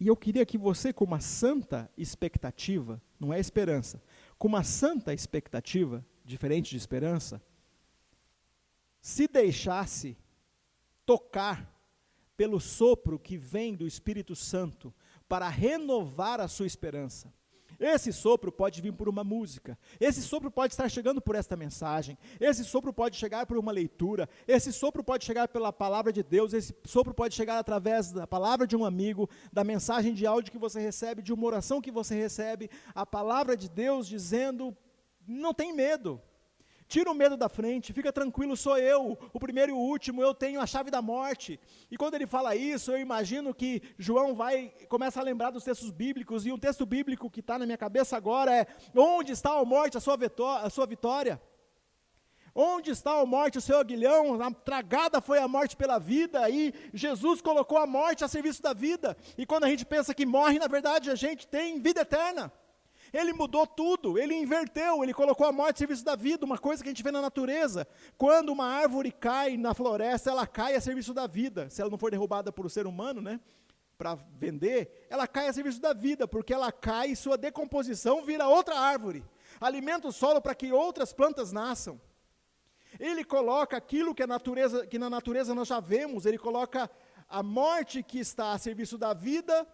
e 0.00 0.06
eu 0.06 0.16
queria 0.16 0.46
que 0.46 0.56
você, 0.56 0.90
com 0.90 1.04
uma 1.04 1.20
santa 1.20 1.90
expectativa, 1.98 3.02
não 3.20 3.32
é 3.32 3.38
esperança, 3.38 4.02
com 4.38 4.46
uma 4.48 4.62
santa 4.62 5.12
expectativa, 5.12 6.04
diferente 6.24 6.70
de 6.70 6.76
esperança, 6.76 7.42
se 9.00 9.26
deixasse 9.26 10.16
tocar 11.04 11.74
pelo 12.36 12.60
sopro 12.60 13.18
que 13.18 13.36
vem 13.36 13.74
do 13.74 13.86
Espírito 13.86 14.36
Santo 14.36 14.94
para 15.28 15.48
renovar 15.48 16.40
a 16.40 16.46
sua 16.46 16.66
esperança. 16.66 17.32
Esse 17.80 18.12
sopro 18.12 18.50
pode 18.50 18.80
vir 18.80 18.92
por 18.92 19.08
uma 19.08 19.22
música, 19.22 19.78
esse 20.00 20.20
sopro 20.20 20.50
pode 20.50 20.72
estar 20.72 20.88
chegando 20.88 21.20
por 21.20 21.36
esta 21.36 21.56
mensagem, 21.56 22.18
esse 22.40 22.64
sopro 22.64 22.92
pode 22.92 23.16
chegar 23.16 23.46
por 23.46 23.56
uma 23.56 23.70
leitura, 23.70 24.28
esse 24.48 24.72
sopro 24.72 25.04
pode 25.04 25.24
chegar 25.24 25.46
pela 25.46 25.72
palavra 25.72 26.12
de 26.12 26.24
Deus, 26.24 26.52
esse 26.52 26.74
sopro 26.84 27.14
pode 27.14 27.36
chegar 27.36 27.56
através 27.58 28.10
da 28.10 28.26
palavra 28.26 28.66
de 28.66 28.74
um 28.74 28.84
amigo, 28.84 29.30
da 29.52 29.62
mensagem 29.62 30.12
de 30.12 30.26
áudio 30.26 30.50
que 30.50 30.58
você 30.58 30.80
recebe, 30.80 31.22
de 31.22 31.32
uma 31.32 31.46
oração 31.46 31.80
que 31.80 31.92
você 31.92 32.16
recebe, 32.16 32.68
a 32.92 33.06
palavra 33.06 33.56
de 33.56 33.68
Deus 33.68 34.08
dizendo: 34.08 34.76
não 35.24 35.54
tem 35.54 35.72
medo, 35.72 36.20
Tira 36.88 37.10
o 37.10 37.14
medo 37.14 37.36
da 37.36 37.50
frente, 37.50 37.92
fica 37.92 38.10
tranquilo, 38.10 38.56
sou 38.56 38.78
eu, 38.78 39.18
o 39.34 39.38
primeiro 39.38 39.72
e 39.72 39.74
o 39.74 39.78
último, 39.78 40.22
eu 40.22 40.32
tenho 40.32 40.58
a 40.58 40.66
chave 40.66 40.90
da 40.90 41.02
morte. 41.02 41.60
E 41.90 41.98
quando 41.98 42.14
ele 42.14 42.26
fala 42.26 42.56
isso, 42.56 42.90
eu 42.90 42.98
imagino 42.98 43.52
que 43.52 43.82
João 43.98 44.34
vai, 44.34 44.72
começa 44.88 45.20
a 45.20 45.22
lembrar 45.22 45.50
dos 45.50 45.64
textos 45.64 45.90
bíblicos, 45.90 46.46
e 46.46 46.50
um 46.50 46.58
texto 46.58 46.86
bíblico 46.86 47.30
que 47.30 47.40
está 47.40 47.58
na 47.58 47.66
minha 47.66 47.76
cabeça 47.76 48.16
agora 48.16 48.56
é: 48.56 48.66
Onde 48.96 49.32
está 49.32 49.50
a 49.52 49.64
morte, 49.66 49.98
a 49.98 50.00
sua, 50.00 50.16
a 50.62 50.70
sua 50.70 50.86
vitória? 50.86 51.38
Onde 52.54 52.90
está 52.90 53.20
a 53.20 53.26
morte, 53.26 53.58
o 53.58 53.60
seu 53.60 53.78
aguilhão? 53.78 54.40
A 54.40 54.50
tragada 54.50 55.20
foi 55.20 55.38
a 55.40 55.46
morte 55.46 55.76
pela 55.76 55.98
vida, 55.98 56.48
e 56.48 56.72
Jesus 56.94 57.42
colocou 57.42 57.76
a 57.76 57.86
morte 57.86 58.24
a 58.24 58.28
serviço 58.28 58.62
da 58.62 58.72
vida. 58.72 59.14
E 59.36 59.44
quando 59.44 59.64
a 59.64 59.68
gente 59.68 59.84
pensa 59.84 60.14
que 60.14 60.24
morre, 60.24 60.58
na 60.58 60.68
verdade 60.68 61.10
a 61.10 61.14
gente 61.14 61.46
tem 61.46 61.78
vida 61.80 62.00
eterna. 62.00 62.50
Ele 63.12 63.32
mudou 63.32 63.66
tudo, 63.66 64.18
ele 64.18 64.34
inverteu, 64.34 65.02
ele 65.02 65.14
colocou 65.14 65.46
a 65.46 65.52
morte 65.52 65.76
em 65.76 65.78
serviço 65.78 66.04
da 66.04 66.14
vida, 66.14 66.44
uma 66.44 66.58
coisa 66.58 66.82
que 66.82 66.88
a 66.88 66.92
gente 66.92 67.02
vê 67.02 67.10
na 67.10 67.20
natureza. 67.20 67.86
Quando 68.16 68.50
uma 68.50 68.66
árvore 68.66 69.10
cai 69.10 69.56
na 69.56 69.74
floresta, 69.74 70.30
ela 70.30 70.46
cai 70.46 70.74
a 70.74 70.80
serviço 70.80 71.14
da 71.14 71.26
vida. 71.26 71.70
Se 71.70 71.80
ela 71.80 71.90
não 71.90 71.98
for 71.98 72.10
derrubada 72.10 72.52
por 72.52 72.66
um 72.66 72.68
ser 72.68 72.86
humano, 72.86 73.20
né, 73.20 73.40
para 73.96 74.14
vender, 74.14 75.06
ela 75.10 75.26
cai 75.26 75.48
a 75.48 75.52
serviço 75.52 75.80
da 75.80 75.92
vida, 75.92 76.28
porque 76.28 76.54
ela 76.54 76.70
cai 76.70 77.10
e 77.10 77.16
sua 77.16 77.36
decomposição 77.36 78.24
vira 78.24 78.46
outra 78.46 78.78
árvore. 78.78 79.24
Alimenta 79.60 80.06
o 80.08 80.12
solo 80.12 80.40
para 80.40 80.54
que 80.54 80.72
outras 80.72 81.12
plantas 81.12 81.50
nasçam. 81.50 82.00
Ele 82.98 83.24
coloca 83.24 83.76
aquilo 83.76 84.14
que, 84.14 84.22
a 84.22 84.26
natureza, 84.26 84.86
que 84.86 84.98
na 84.98 85.10
natureza 85.10 85.54
nós 85.54 85.68
já 85.68 85.80
vemos, 85.80 86.26
ele 86.26 86.38
coloca 86.38 86.90
a 87.28 87.42
morte 87.42 88.02
que 88.02 88.18
está 88.18 88.52
a 88.52 88.58
serviço 88.58 88.96
da 88.96 89.12
vida 89.12 89.66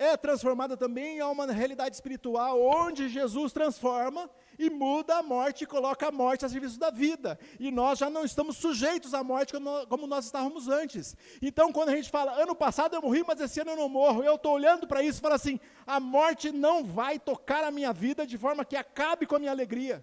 é 0.00 0.16
transformada 0.16 0.78
também 0.78 1.20
a 1.20 1.28
uma 1.28 1.44
realidade 1.52 1.94
espiritual, 1.94 2.58
onde 2.58 3.06
Jesus 3.06 3.52
transforma 3.52 4.30
e 4.58 4.70
muda 4.70 5.18
a 5.18 5.22
morte 5.22 5.64
e 5.64 5.66
coloca 5.66 6.08
a 6.08 6.10
morte 6.10 6.42
a 6.42 6.48
serviço 6.48 6.78
da 6.78 6.88
vida. 6.88 7.38
E 7.58 7.70
nós 7.70 7.98
já 7.98 8.08
não 8.08 8.24
estamos 8.24 8.56
sujeitos 8.56 9.12
à 9.12 9.22
morte 9.22 9.52
como 9.90 10.06
nós 10.06 10.24
estávamos 10.24 10.68
antes. 10.68 11.14
Então, 11.42 11.70
quando 11.70 11.90
a 11.90 11.96
gente 11.96 12.08
fala, 12.08 12.32
ano 12.32 12.54
passado 12.54 12.96
eu 12.96 13.02
morri, 13.02 13.22
mas 13.28 13.42
esse 13.42 13.60
ano 13.60 13.72
eu 13.72 13.76
não 13.76 13.90
morro, 13.90 14.24
eu 14.24 14.36
estou 14.36 14.54
olhando 14.54 14.86
para 14.86 15.02
isso 15.02 15.18
e 15.18 15.20
falo 15.20 15.34
assim: 15.34 15.60
a 15.86 16.00
morte 16.00 16.50
não 16.50 16.82
vai 16.82 17.18
tocar 17.18 17.62
a 17.62 17.70
minha 17.70 17.92
vida 17.92 18.26
de 18.26 18.38
forma 18.38 18.64
que 18.64 18.76
acabe 18.76 19.26
com 19.26 19.36
a 19.36 19.38
minha 19.38 19.52
alegria. 19.52 20.02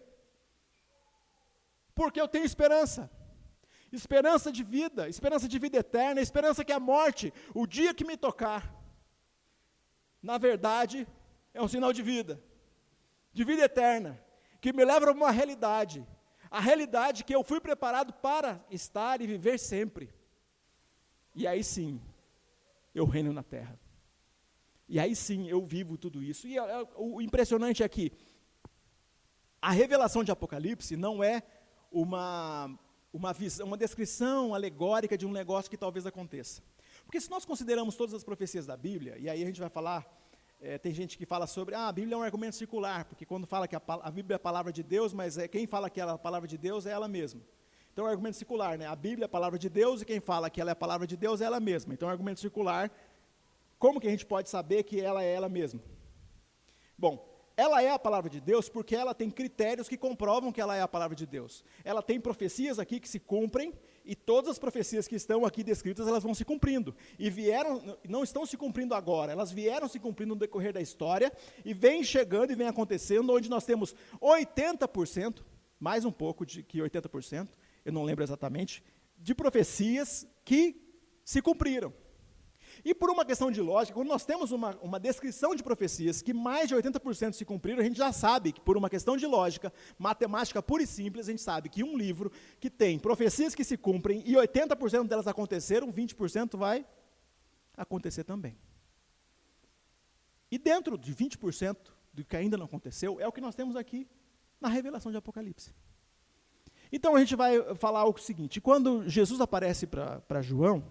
Porque 1.95 2.21
eu 2.21 2.27
tenho 2.27 2.45
esperança 2.45 3.09
esperança 3.89 4.51
de 4.51 4.63
vida, 4.63 5.07
esperança 5.07 5.47
de 5.47 5.57
vida 5.57 5.77
eterna, 5.77 6.19
esperança 6.19 6.63
que 6.63 6.73
a 6.73 6.79
morte, 6.79 7.33
o 7.55 7.65
dia 7.65 7.93
que 7.93 8.05
me 8.05 8.17
tocar, 8.17 8.76
na 10.27 10.37
verdade, 10.37 11.07
é 11.53 11.61
um 11.61 11.69
sinal 11.69 11.93
de 11.93 12.03
vida, 12.03 12.43
de 13.31 13.45
vida 13.45 13.63
eterna, 13.63 14.21
que 14.59 14.73
me 14.73 14.83
leva 14.83 15.09
a 15.09 15.13
uma 15.13 15.31
realidade, 15.31 16.05
a 16.51 16.59
realidade 16.59 17.23
que 17.23 17.33
eu 17.33 17.45
fui 17.45 17.61
preparado 17.61 18.11
para 18.11 18.61
estar 18.69 19.21
e 19.21 19.25
viver 19.25 19.57
sempre. 19.57 20.13
E 21.33 21.47
aí 21.47 21.63
sim, 21.63 22.01
eu 22.93 23.05
reino 23.05 23.31
na 23.31 23.41
terra. 23.41 23.79
E 24.89 24.99
aí 24.99 25.15
sim 25.15 25.47
eu 25.47 25.65
vivo 25.65 25.97
tudo 25.97 26.21
isso. 26.21 26.45
E 26.45 26.57
é, 26.57 26.61
é, 26.61 26.87
o 26.97 27.21
impressionante 27.21 27.81
é 27.81 27.87
que 27.87 28.11
a 29.61 29.71
revelação 29.71 30.25
de 30.25 30.31
Apocalipse 30.31 30.97
não 30.97 31.23
é 31.23 31.41
uma, 31.89 32.77
uma, 33.13 33.31
visão, 33.31 33.65
uma 33.65 33.77
descrição 33.77 34.53
alegórica 34.53 35.17
de 35.17 35.25
um 35.25 35.31
negócio 35.31 35.71
que 35.71 35.77
talvez 35.77 36.05
aconteça. 36.05 36.61
Porque 37.07 37.21
se 37.21 37.29
nós 37.29 37.45
consideramos 37.45 37.95
todas 37.95 38.13
as 38.13 38.21
profecias 38.21 38.65
da 38.65 38.75
Bíblia, 38.75 39.17
e 39.17 39.29
aí 39.29 39.41
a 39.41 39.45
gente 39.45 39.61
vai 39.61 39.69
falar, 39.69 40.05
é, 40.59 40.77
tem 40.77 40.93
gente 40.93 41.17
que 41.17 41.25
fala 41.25 41.47
sobre, 41.47 41.73
ah, 41.73 41.87
a 41.87 41.91
Bíblia 41.93 42.15
é 42.15 42.17
um 42.17 42.21
argumento 42.21 42.57
circular, 42.57 43.05
porque 43.05 43.25
quando 43.25 43.47
fala 43.47 43.65
que 43.65 43.77
a, 43.77 43.81
a 43.87 44.11
Bíblia 44.11 44.35
é 44.35 44.35
a 44.35 44.39
palavra 44.39 44.73
de 44.73 44.83
Deus, 44.83 45.13
mas 45.13 45.37
é, 45.37 45.47
quem 45.47 45.65
fala 45.65 45.89
que 45.89 46.01
ela 46.01 46.11
é 46.11 46.15
a 46.15 46.17
palavra 46.17 46.49
de 46.49 46.57
Deus 46.57 46.85
é 46.85 46.91
ela 46.91 47.07
mesma. 47.07 47.41
Então 47.93 48.05
é 48.05 48.09
um 48.09 48.11
argumento 48.11 48.35
circular, 48.35 48.77
né? 48.77 48.85
A 48.87 48.95
Bíblia 48.95 49.23
é 49.23 49.27
a 49.27 49.29
palavra 49.29 49.57
de 49.57 49.69
Deus 49.69 50.01
e 50.01 50.05
quem 50.05 50.19
fala 50.19 50.49
que 50.49 50.59
ela 50.59 50.71
é 50.71 50.73
a 50.73 50.75
palavra 50.75 51.07
de 51.07 51.15
Deus 51.15 51.39
é 51.39 51.45
ela 51.45 51.61
mesma. 51.61 51.93
Então 51.93 52.09
é 52.09 52.11
um 52.11 52.11
argumento 52.11 52.41
circular. 52.41 52.91
Como 53.79 54.01
que 54.01 54.07
a 54.07 54.11
gente 54.11 54.25
pode 54.25 54.49
saber 54.49 54.83
que 54.83 54.99
ela 54.99 55.23
é 55.23 55.33
ela 55.33 55.47
mesma? 55.47 55.79
Bom, 56.97 57.25
ela 57.55 57.81
é 57.81 57.89
a 57.89 57.97
palavra 57.97 58.29
de 58.29 58.41
Deus 58.41 58.67
porque 58.67 58.97
ela 58.97 59.15
tem 59.15 59.31
critérios 59.31 59.87
que 59.87 59.97
comprovam 59.97 60.51
que 60.51 60.59
ela 60.59 60.75
é 60.75 60.81
a 60.81 60.87
palavra 60.89 61.15
de 61.15 61.25
Deus. 61.25 61.63
Ela 61.85 62.03
tem 62.03 62.19
profecias 62.19 62.79
aqui 62.79 62.99
que 62.99 63.07
se 63.07 63.19
cumprem 63.19 63.73
e 64.07 64.15
todas 64.15 64.51
as 64.51 64.57
profecias 64.57 65.05
que 65.05 65.15
estão 65.15 65.45
aqui 65.45 65.61
descritas, 65.61 66.07
elas 66.07 66.23
vão 66.23 66.33
se 66.33 66.45
cumprindo. 66.45 66.95
E 67.19 67.29
vieram, 67.29 67.97
não 68.07 68.23
estão 68.23 68.45
se 68.45 68.55
cumprindo 68.55 68.93
agora, 68.93 69.33
elas 69.33 69.51
vieram 69.51 69.87
se 69.89 69.99
cumprindo 69.99 70.33
no 70.33 70.39
decorrer 70.39 70.71
da 70.71 70.81
história 70.81 71.31
e 71.65 71.73
vem 71.73 72.03
chegando 72.03 72.51
e 72.51 72.55
vem 72.55 72.67
acontecendo 72.67 73.33
onde 73.33 73.49
nós 73.49 73.65
temos 73.65 73.93
80%, 74.21 75.43
mais 75.77 76.05
um 76.05 76.11
pouco 76.11 76.45
de 76.45 76.63
que 76.63 76.79
80%, 76.79 77.49
eu 77.83 77.91
não 77.91 78.03
lembro 78.03 78.23
exatamente, 78.23 78.81
de 79.17 79.35
profecias 79.35 80.25
que 80.45 80.81
se 81.25 81.41
cumpriram. 81.41 81.93
E 82.83 82.93
por 82.93 83.09
uma 83.09 83.25
questão 83.25 83.51
de 83.51 83.61
lógica, 83.61 83.95
quando 83.95 84.07
nós 84.07 84.25
temos 84.25 84.51
uma, 84.51 84.75
uma 84.81 84.99
descrição 84.99 85.55
de 85.55 85.63
profecias 85.63 86.21
que 86.21 86.33
mais 86.33 86.67
de 86.67 86.75
80% 86.75 87.33
se 87.33 87.45
cumpriram, 87.45 87.79
a 87.79 87.83
gente 87.83 87.97
já 87.97 88.11
sabe 88.11 88.51
que, 88.51 88.61
por 88.61 88.77
uma 88.77 88.89
questão 88.89 89.17
de 89.17 89.25
lógica, 89.25 89.71
matemática 89.97 90.61
pura 90.61 90.83
e 90.83 90.87
simples, 90.87 91.27
a 91.27 91.31
gente 91.31 91.41
sabe 91.41 91.69
que 91.69 91.83
um 91.83 91.97
livro 91.97 92.31
que 92.59 92.69
tem 92.69 92.99
profecias 92.99 93.55
que 93.55 93.63
se 93.63 93.77
cumprem 93.77 94.23
e 94.25 94.33
80% 94.33 95.07
delas 95.07 95.27
aconteceram, 95.27 95.91
20% 95.91 96.57
vai 96.57 96.85
acontecer 97.75 98.23
também. 98.23 98.57
E 100.51 100.57
dentro 100.57 100.97
de 100.97 101.13
20% 101.13 101.77
do 102.13 102.23
que 102.23 102.35
ainda 102.35 102.57
não 102.57 102.65
aconteceu, 102.65 103.19
é 103.19 103.27
o 103.27 103.31
que 103.31 103.41
nós 103.41 103.55
temos 103.55 103.75
aqui 103.75 104.07
na 104.59 104.69
revelação 104.69 105.11
de 105.11 105.17
Apocalipse. 105.17 105.71
Então 106.91 107.15
a 107.15 107.19
gente 107.19 107.35
vai 107.35 107.75
falar 107.75 108.05
o 108.05 108.17
seguinte: 108.17 108.61
quando 108.61 109.07
Jesus 109.07 109.41
aparece 109.41 109.85
para 109.85 110.41
João, 110.41 110.83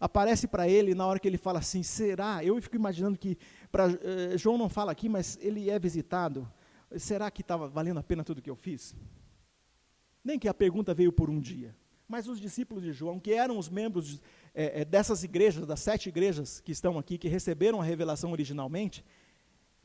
aparece 0.00 0.46
para 0.46 0.68
ele 0.68 0.94
na 0.94 1.06
hora 1.06 1.18
que 1.18 1.28
ele 1.28 1.38
fala 1.38 1.58
assim: 1.58 1.82
será? 1.82 2.44
Eu 2.44 2.60
fico 2.60 2.76
imaginando 2.76 3.18
que, 3.18 3.38
pra, 3.70 3.86
eh, 3.90 4.36
João 4.36 4.58
não 4.58 4.68
fala 4.68 4.92
aqui, 4.92 5.08
mas 5.08 5.38
ele 5.40 5.70
é 5.70 5.78
visitado. 5.78 6.50
Será 6.96 7.30
que 7.30 7.40
estava 7.40 7.68
valendo 7.68 7.98
a 7.98 8.02
pena 8.02 8.22
tudo 8.22 8.42
que 8.42 8.50
eu 8.50 8.56
fiz? 8.56 8.94
Nem 10.22 10.38
que 10.38 10.48
a 10.48 10.54
pergunta 10.54 10.94
veio 10.94 11.12
por 11.12 11.28
um 11.28 11.40
dia. 11.40 11.74
Mas 12.06 12.28
os 12.28 12.40
discípulos 12.40 12.82
de 12.82 12.92
João, 12.92 13.18
que 13.18 13.32
eram 13.32 13.58
os 13.58 13.68
membros 13.68 14.20
é, 14.54 14.84
dessas 14.84 15.24
igrejas, 15.24 15.66
das 15.66 15.80
sete 15.80 16.08
igrejas 16.08 16.60
que 16.60 16.70
estão 16.70 16.98
aqui, 16.98 17.18
que 17.18 17.28
receberam 17.28 17.80
a 17.80 17.84
revelação 17.84 18.30
originalmente, 18.32 19.04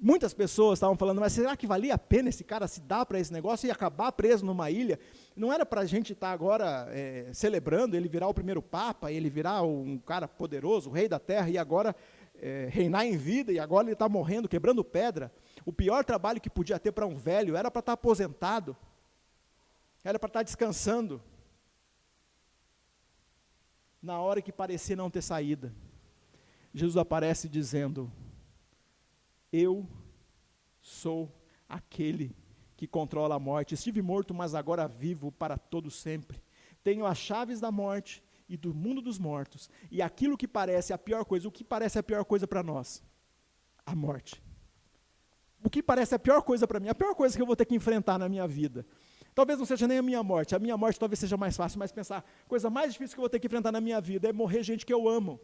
Muitas 0.02 0.34
pessoas 0.34 0.78
estavam 0.78 0.96
falando, 0.96 1.20
mas 1.20 1.34
será 1.34 1.58
que 1.58 1.68
valia 1.68 1.94
a 1.94 1.98
pena 1.98 2.30
esse 2.30 2.42
cara 2.42 2.70
se 2.70 2.80
dar 2.80 3.06
para 3.06 3.20
esse 3.20 3.34
negócio 3.34 3.68
e 3.68 3.72
acabar 3.72 4.14
preso 4.14 4.46
numa 4.46 4.72
ilha? 4.72 4.98
Não 5.36 5.52
era 5.52 5.66
para 5.66 5.82
a 5.82 5.86
gente 5.86 6.14
estar 6.14 6.28
tá 6.28 6.34
agora 6.34 6.88
é, 6.92 7.30
celebrando 7.34 7.98
ele 7.98 8.08
virar 8.08 8.30
o 8.30 8.34
primeiro 8.34 8.62
papa, 8.62 9.12
ele 9.12 9.30
virar 9.30 9.62
um 9.62 9.98
cara 9.98 10.26
poderoso, 10.26 10.90
o 10.90 10.94
rei 10.94 11.10
da 11.10 11.20
terra, 11.20 11.50
e 11.50 11.58
agora 11.58 11.94
é, 12.36 12.70
reinar 12.72 13.06
em 13.06 13.18
vida, 13.18 13.52
e 13.52 13.60
agora 13.60 13.88
ele 13.88 13.94
está 13.94 14.08
morrendo, 14.08 14.48
quebrando 14.48 14.86
pedra. 14.86 15.34
O 15.66 15.74
pior 15.74 16.06
trabalho 16.06 16.40
que 16.40 16.50
podia 16.50 16.80
ter 16.80 16.94
para 16.94 17.06
um 17.06 17.18
velho 17.18 17.58
era 17.58 17.70
para 17.70 17.82
estar 17.82 17.92
tá 17.92 17.94
aposentado, 17.94 18.78
era 20.02 20.18
para 20.18 20.28
estar 20.28 20.40
tá 20.40 20.44
descansando. 20.44 21.22
Na 24.02 24.22
hora 24.22 24.42
que 24.42 24.54
parecia 24.54 24.96
não 24.96 25.12
ter 25.12 25.22
saída, 25.22 25.74
Jesus 26.74 26.96
aparece 26.96 27.50
dizendo: 27.50 28.10
eu 29.52 29.88
sou 30.82 31.32
aquele 31.68 32.36
que 32.76 32.88
controla 32.88 33.36
a 33.36 33.40
morte. 33.40 33.74
Estive 33.74 34.02
morto, 34.02 34.34
mas 34.34 34.56
agora 34.56 34.88
vivo 34.88 35.32
para 35.32 35.58
todo 35.58 35.92
sempre. 35.92 36.42
Tenho 36.84 37.06
as 37.06 37.18
chaves 37.18 37.60
da 37.60 37.72
morte 37.72 38.24
e 38.48 38.56
do 38.58 38.74
mundo 38.74 39.02
dos 39.02 39.20
mortos. 39.20 39.70
E 39.92 40.02
aquilo 40.02 40.38
que 40.38 40.48
parece 40.48 40.94
a 40.94 40.98
pior 40.98 41.26
coisa, 41.26 41.48
o 41.48 41.52
que 41.52 41.64
parece 41.64 42.00
a 42.00 42.04
pior 42.04 42.24
coisa 42.26 42.48
para 42.48 42.64
nós? 42.64 43.04
A 43.86 43.96
morte. 43.96 44.42
O 45.64 45.70
que 45.70 45.84
parece 45.84 46.16
a 46.16 46.20
pior 46.20 46.42
coisa 46.42 46.66
para 46.66 46.80
mim? 46.80 46.88
A 46.88 46.96
pior 46.96 47.14
coisa 47.14 47.36
que 47.36 47.42
eu 47.42 47.46
vou 47.46 47.56
ter 47.56 47.66
que 47.66 47.76
enfrentar 47.76 48.18
na 48.18 48.30
minha 48.30 48.48
vida. 48.48 48.86
Talvez 49.36 49.60
não 49.60 49.66
seja 49.66 49.88
nem 49.88 49.98
a 49.98 50.02
minha 50.02 50.24
morte. 50.24 50.56
A 50.56 50.60
minha 50.60 50.78
morte 50.78 51.00
talvez 51.00 51.20
seja 51.20 51.38
mais 51.38 51.56
fácil, 51.56 51.80
mas 51.80 51.92
pensar, 51.92 52.26
coisa 52.48 52.70
mais 52.70 52.94
difícil 52.94 53.16
que 53.16 53.20
eu 53.20 53.24
vou 53.24 53.30
ter 53.30 53.40
que 53.40 53.48
enfrentar 53.48 53.72
na 53.72 53.82
minha 53.82 54.00
vida 54.02 54.30
é 54.30 54.34
morrer 54.34 54.64
gente 54.64 54.86
que 54.86 54.94
eu 54.94 55.08
amo. 55.08 55.40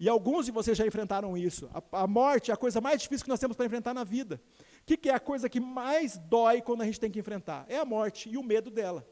E 0.00 0.08
alguns 0.08 0.46
de 0.46 0.50
vocês 0.50 0.78
já 0.78 0.86
enfrentaram 0.86 1.36
isso. 1.36 1.68
A, 1.74 2.04
a 2.04 2.06
morte 2.06 2.50
é 2.50 2.54
a 2.54 2.56
coisa 2.56 2.80
mais 2.80 3.02
difícil 3.02 3.22
que 3.22 3.28
nós 3.28 3.38
temos 3.38 3.54
para 3.54 3.66
enfrentar 3.66 3.92
na 3.92 4.02
vida. 4.02 4.40
O 4.80 4.86
que, 4.86 4.96
que 4.96 5.10
é 5.10 5.14
a 5.14 5.20
coisa 5.20 5.46
que 5.46 5.60
mais 5.60 6.16
dói 6.16 6.62
quando 6.62 6.80
a 6.80 6.86
gente 6.86 6.98
tem 6.98 7.10
que 7.10 7.18
enfrentar? 7.18 7.66
É 7.68 7.76
a 7.76 7.84
morte 7.84 8.26
e 8.30 8.38
o 8.38 8.42
medo 8.42 8.70
dela. 8.70 9.06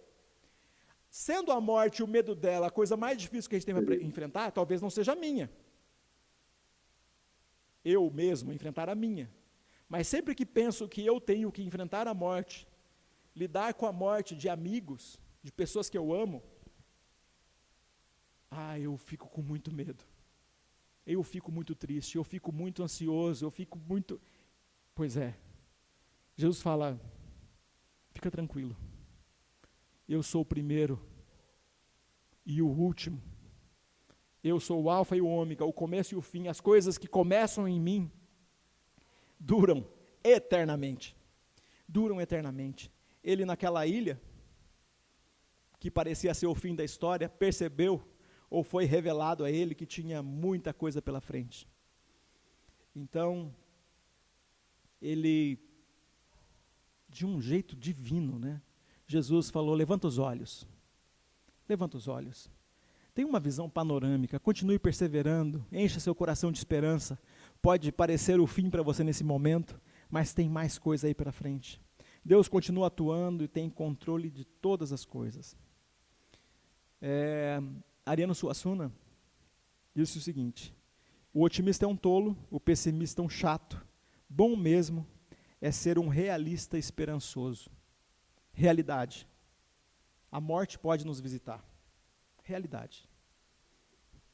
Sendo 1.11 1.53
a 1.53 1.61
morte 1.61 1.99
e 1.99 2.03
o 2.03 2.09
medo 2.09 2.35
dela 2.35 2.69
a 2.69 2.71
coisa 2.71 2.97
mais 2.97 3.19
difícil 3.19 3.51
que 3.51 3.57
a 3.57 3.59
gente 3.59 3.67
tem 3.67 3.85
para 3.85 3.97
enfrentar, 3.97 4.51
talvez 4.51 4.81
não 4.81 4.89
seja 4.89 5.13
a 5.13 5.15
minha. 5.15 5.53
Eu 7.85 8.11
mesmo 8.11 8.51
enfrentar 8.51 8.89
a 8.89 8.95
minha. 8.95 9.31
Mas 9.91 10.09
sempre 10.09 10.35
que 10.35 10.47
penso 10.47 10.89
que 10.89 11.05
eu 11.05 11.21
tenho 11.21 11.53
que 11.53 11.63
enfrentar 11.63 12.09
a 12.09 12.15
morte, 12.15 12.67
lidar 13.37 13.75
com 13.75 13.85
a 13.85 13.93
morte 13.93 14.35
de 14.35 14.49
amigos, 14.49 15.21
de 15.43 15.53
pessoas 15.53 15.91
que 15.91 15.99
eu 15.99 16.15
amo, 16.15 16.43
ah, 18.51 18.79
eu 18.79 18.97
fico 18.97 19.29
com 19.29 19.43
muito 19.43 19.71
medo 19.71 20.03
eu 21.09 21.23
fico 21.23 21.51
muito 21.51 21.75
triste, 21.75 22.17
eu 22.17 22.23
fico 22.23 22.53
muito 22.53 22.83
ansioso, 22.83 23.47
eu 23.47 23.51
fico 23.51 23.79
muito. 23.79 24.21
Pois 24.95 25.17
é. 25.17 25.35
Jesus 26.37 26.61
fala: 26.61 27.01
fica 28.13 28.31
tranquilo. 28.31 28.77
Eu 30.07 30.23
sou 30.23 30.43
o 30.43 30.45
primeiro 30.45 31.01
e 32.45 32.61
o 32.61 32.69
último. 32.69 33.23
Eu 34.45 34.61
sou 34.61 34.83
o 34.83 34.91
Alfa 34.91 35.17
e 35.17 35.21
o 35.21 35.27
Ômega, 35.27 35.65
o 35.65 35.73
começo 35.73 36.15
e 36.15 36.17
o 36.17 36.21
fim. 36.21 36.47
As 36.47 36.61
coisas 36.61 36.99
que 36.99 37.09
começam 37.09 37.67
em 37.67 37.81
mim 37.81 38.13
duram 39.41 39.89
eternamente. 40.23 41.17
Duram 41.89 42.21
eternamente. 42.21 42.93
Ele, 43.25 43.47
naquela 43.47 43.87
ilha, 43.87 44.21
que 45.81 45.91
parecia 45.91 46.35
ser 46.35 46.47
o 46.47 46.55
fim 46.55 46.75
da 46.75 46.85
história, 46.85 47.29
percebeu 47.29 48.07
ou 48.51 48.63
foi 48.63 48.85
revelado 48.85 49.45
a 49.45 49.51
ele 49.51 49.75
que 49.75 49.87
tinha 49.87 50.23
muita 50.23 50.73
coisa 50.73 51.03
pela 51.03 51.21
frente. 51.21 51.69
Então, 52.95 53.55
ele, 55.01 55.59
de 57.09 57.27
um 57.27 57.41
jeito 57.41 57.77
divino, 57.77 58.39
né? 58.39 58.61
Jesus 59.07 59.51
falou: 59.51 59.75
levanta 59.75 60.07
os 60.07 60.19
olhos, 60.19 60.67
levanta 61.69 61.97
os 61.97 62.09
olhos. 62.09 62.51
Tem 63.15 63.25
uma 63.25 63.41
visão 63.41 63.69
panorâmica, 63.69 64.39
continue 64.39 64.79
perseverando, 64.79 65.67
encha 65.73 65.99
seu 65.99 66.15
coração 66.15 66.53
de 66.53 66.59
esperança. 66.59 67.19
Pode 67.61 67.91
parecer 67.91 68.39
o 68.39 68.47
fim 68.47 68.71
para 68.71 68.83
você 68.83 69.03
nesse 69.03 69.25
momento, 69.25 69.81
mas 70.09 70.33
tem 70.33 70.49
mais 70.49 70.79
coisa 70.79 71.09
aí 71.09 71.15
para 71.15 71.33
frente. 71.33 71.83
Deus 72.25 72.47
continua 72.47 72.87
atuando 72.87 73.43
e 73.43 73.49
tem 73.49 73.69
controle 73.69 74.31
de 74.31 74.45
todas 74.45 74.93
as 74.93 75.05
coisas. 75.05 75.57
É, 77.03 77.61
Ariano 78.09 78.35
Suassuna 78.35 78.91
disse 79.95 80.17
o 80.17 80.21
seguinte: 80.21 80.75
o 81.33 81.43
otimista 81.43 81.85
é 81.85 81.89
um 81.89 81.97
tolo, 81.97 82.37
o 82.51 82.59
pessimista 82.59 83.21
é 83.21 83.25
um 83.25 83.29
chato. 83.29 83.87
Bom 84.29 84.57
mesmo 84.57 85.07
é 85.61 85.71
ser 85.71 85.99
um 85.99 86.09
realista 86.09 86.79
esperançoso. 86.79 87.71
Realidade. 88.53 89.29
A 90.33 90.41
morte 90.41 90.79
pode 90.79 91.07
nos 91.07 91.21
visitar. 91.21 91.65
Realidade. 92.43 93.09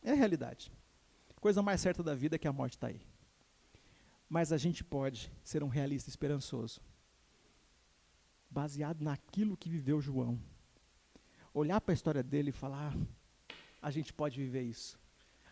É 0.03 0.13
realidade. 0.13 0.73
Coisa 1.41 1.61
mais 1.61 1.81
certa 1.81 2.03
da 2.03 2.15
vida 2.15 2.37
é 2.37 2.39
que 2.39 2.49
a 2.49 2.53
morte 2.53 2.75
está 2.75 2.87
aí. 2.87 3.01
Mas 4.29 4.53
a 4.53 4.57
gente 4.57 4.83
pode 4.83 5.31
ser 5.43 5.63
um 5.63 5.69
realista 5.69 6.09
esperançoso. 6.09 6.81
Baseado 8.49 9.03
naquilo 9.03 9.57
que 9.57 9.69
viveu 9.69 10.01
João. 10.01 10.41
Olhar 11.53 11.81
para 11.81 11.93
a 11.93 11.95
história 11.95 12.23
dele 12.23 12.51
e 12.51 12.53
falar: 12.53 12.95
ah, 12.95 13.07
a 13.85 13.91
gente 13.91 14.15
pode 14.15 14.41
viver 14.41 14.63
isso. 14.63 14.99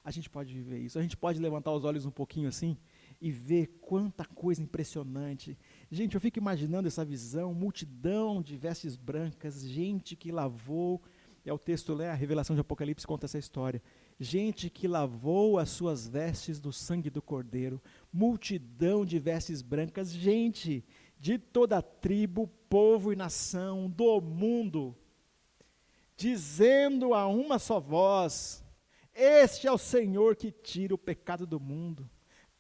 A 0.03 0.11
gente 0.11 0.31
pode 0.31 0.55
viver 0.55 0.79
isso. 0.79 0.99
A 0.99 1.03
gente 1.03 1.19
pode 1.19 1.39
levantar 1.39 1.71
os 1.71 1.85
olhos 1.85 2.07
um 2.07 2.11
pouquinho 2.11 2.49
assim 2.49 2.79
e 3.21 3.31
ver 3.31 3.67
quanta 3.83 4.25
coisa 4.25 4.63
impressionante. 4.63 5.57
Gente, 5.91 6.15
eu 6.15 6.21
fico 6.21 6.39
imaginando 6.39 6.89
essa 6.89 7.05
visão, 7.05 7.53
multidão 7.53 8.41
de 8.41 8.57
vestes 8.57 8.97
brancas, 8.97 9.63
gente 9.63 10.17
que 10.17 10.33
lavou, 10.33 11.03
é 11.45 11.53
o 11.53 11.59
texto, 11.59 11.95
né, 11.95 12.09
a 12.09 12.15
revelação 12.15 12.57
de 12.57 12.61
Apocalipse 12.61 13.07
conta 13.07 13.27
essa 13.27 13.39
história. 13.39 13.83
Gente 14.19 14.71
que 14.71 14.89
lavou 14.89 15.59
as 15.59 15.69
suas 15.69 16.09
vestes 16.09 16.59
do 16.59 16.73
sangue 16.73 17.11
do 17.11 17.21
Cordeiro, 17.21 17.83
multidão 18.11 19.05
de 19.05 19.19
vestes 19.19 19.61
brancas, 19.61 20.11
gente 20.11 20.83
de 21.21 21.39
toda 21.39 21.83
tribo, 21.83 22.49
povo 22.67 23.13
e 23.13 23.17
nação 23.17 23.91
do 23.91 24.23
mundo 24.23 24.97
dizendo 26.23 27.15
a 27.15 27.27
uma 27.27 27.59
só 27.59 27.81
voz: 27.81 28.65
Este 29.13 29.67
é 29.67 29.73
o 29.73 29.79
Senhor 29.79 30.37
que 30.37 30.53
tira 30.53 30.95
o 30.95 30.99
pecado 30.99 31.45
do 31.45 31.59
mundo. 31.59 32.09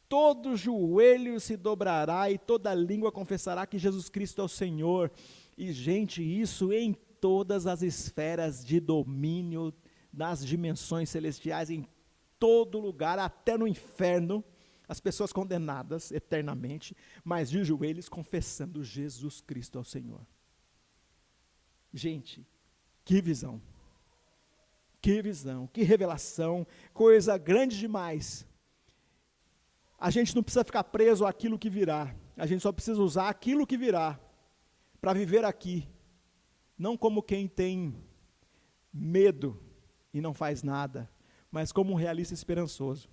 Todo 0.08 0.56
joelho 0.56 1.38
se 1.38 1.56
dobrará 1.56 2.28
e 2.30 2.36
toda 2.36 2.74
língua 2.74 3.12
confessará 3.12 3.64
que 3.64 3.78
Jesus 3.78 4.08
Cristo 4.08 4.40
é 4.40 4.44
o 4.44 4.48
Senhor. 4.48 5.12
E, 5.56 5.72
gente, 5.72 6.22
isso 6.22 6.72
em 6.72 6.92
todas 7.20 7.66
as 7.68 7.82
esferas 7.82 8.64
de 8.64 8.80
domínio, 8.80 9.72
nas 10.12 10.44
dimensões 10.44 11.08
celestiais, 11.08 11.70
em 11.70 11.86
todo 12.38 12.80
lugar, 12.80 13.18
até 13.18 13.56
no 13.56 13.68
inferno, 13.68 14.44
as 14.88 14.98
pessoas 14.98 15.32
condenadas 15.32 16.10
eternamente, 16.10 16.96
mas 17.24 17.48
de 17.48 17.62
joelhos 17.62 18.08
confessando 18.08 18.82
Jesus 18.82 19.40
Cristo 19.40 19.78
ao 19.78 19.84
Senhor. 19.84 20.26
Gente, 21.94 22.44
que 23.04 23.20
visão. 23.20 23.60
Que 25.00 25.20
visão, 25.20 25.66
que 25.66 25.82
revelação, 25.82 26.66
coisa 26.94 27.36
grande 27.36 27.78
demais. 27.78 28.46
A 29.98 30.10
gente 30.10 30.34
não 30.34 30.42
precisa 30.42 30.64
ficar 30.64 30.84
preso 30.84 31.26
àquilo 31.26 31.58
que 31.58 31.68
virá, 31.68 32.14
a 32.36 32.46
gente 32.46 32.62
só 32.62 32.72
precisa 32.72 33.02
usar 33.02 33.28
aquilo 33.28 33.66
que 33.66 33.76
virá 33.76 34.18
para 35.00 35.12
viver 35.12 35.44
aqui, 35.44 35.88
não 36.78 36.96
como 36.96 37.22
quem 37.22 37.48
tem 37.48 37.96
medo 38.92 39.60
e 40.14 40.20
não 40.20 40.32
faz 40.32 40.62
nada, 40.62 41.10
mas 41.50 41.72
como 41.72 41.92
um 41.92 41.96
realista 41.96 42.34
esperançoso. 42.34 43.08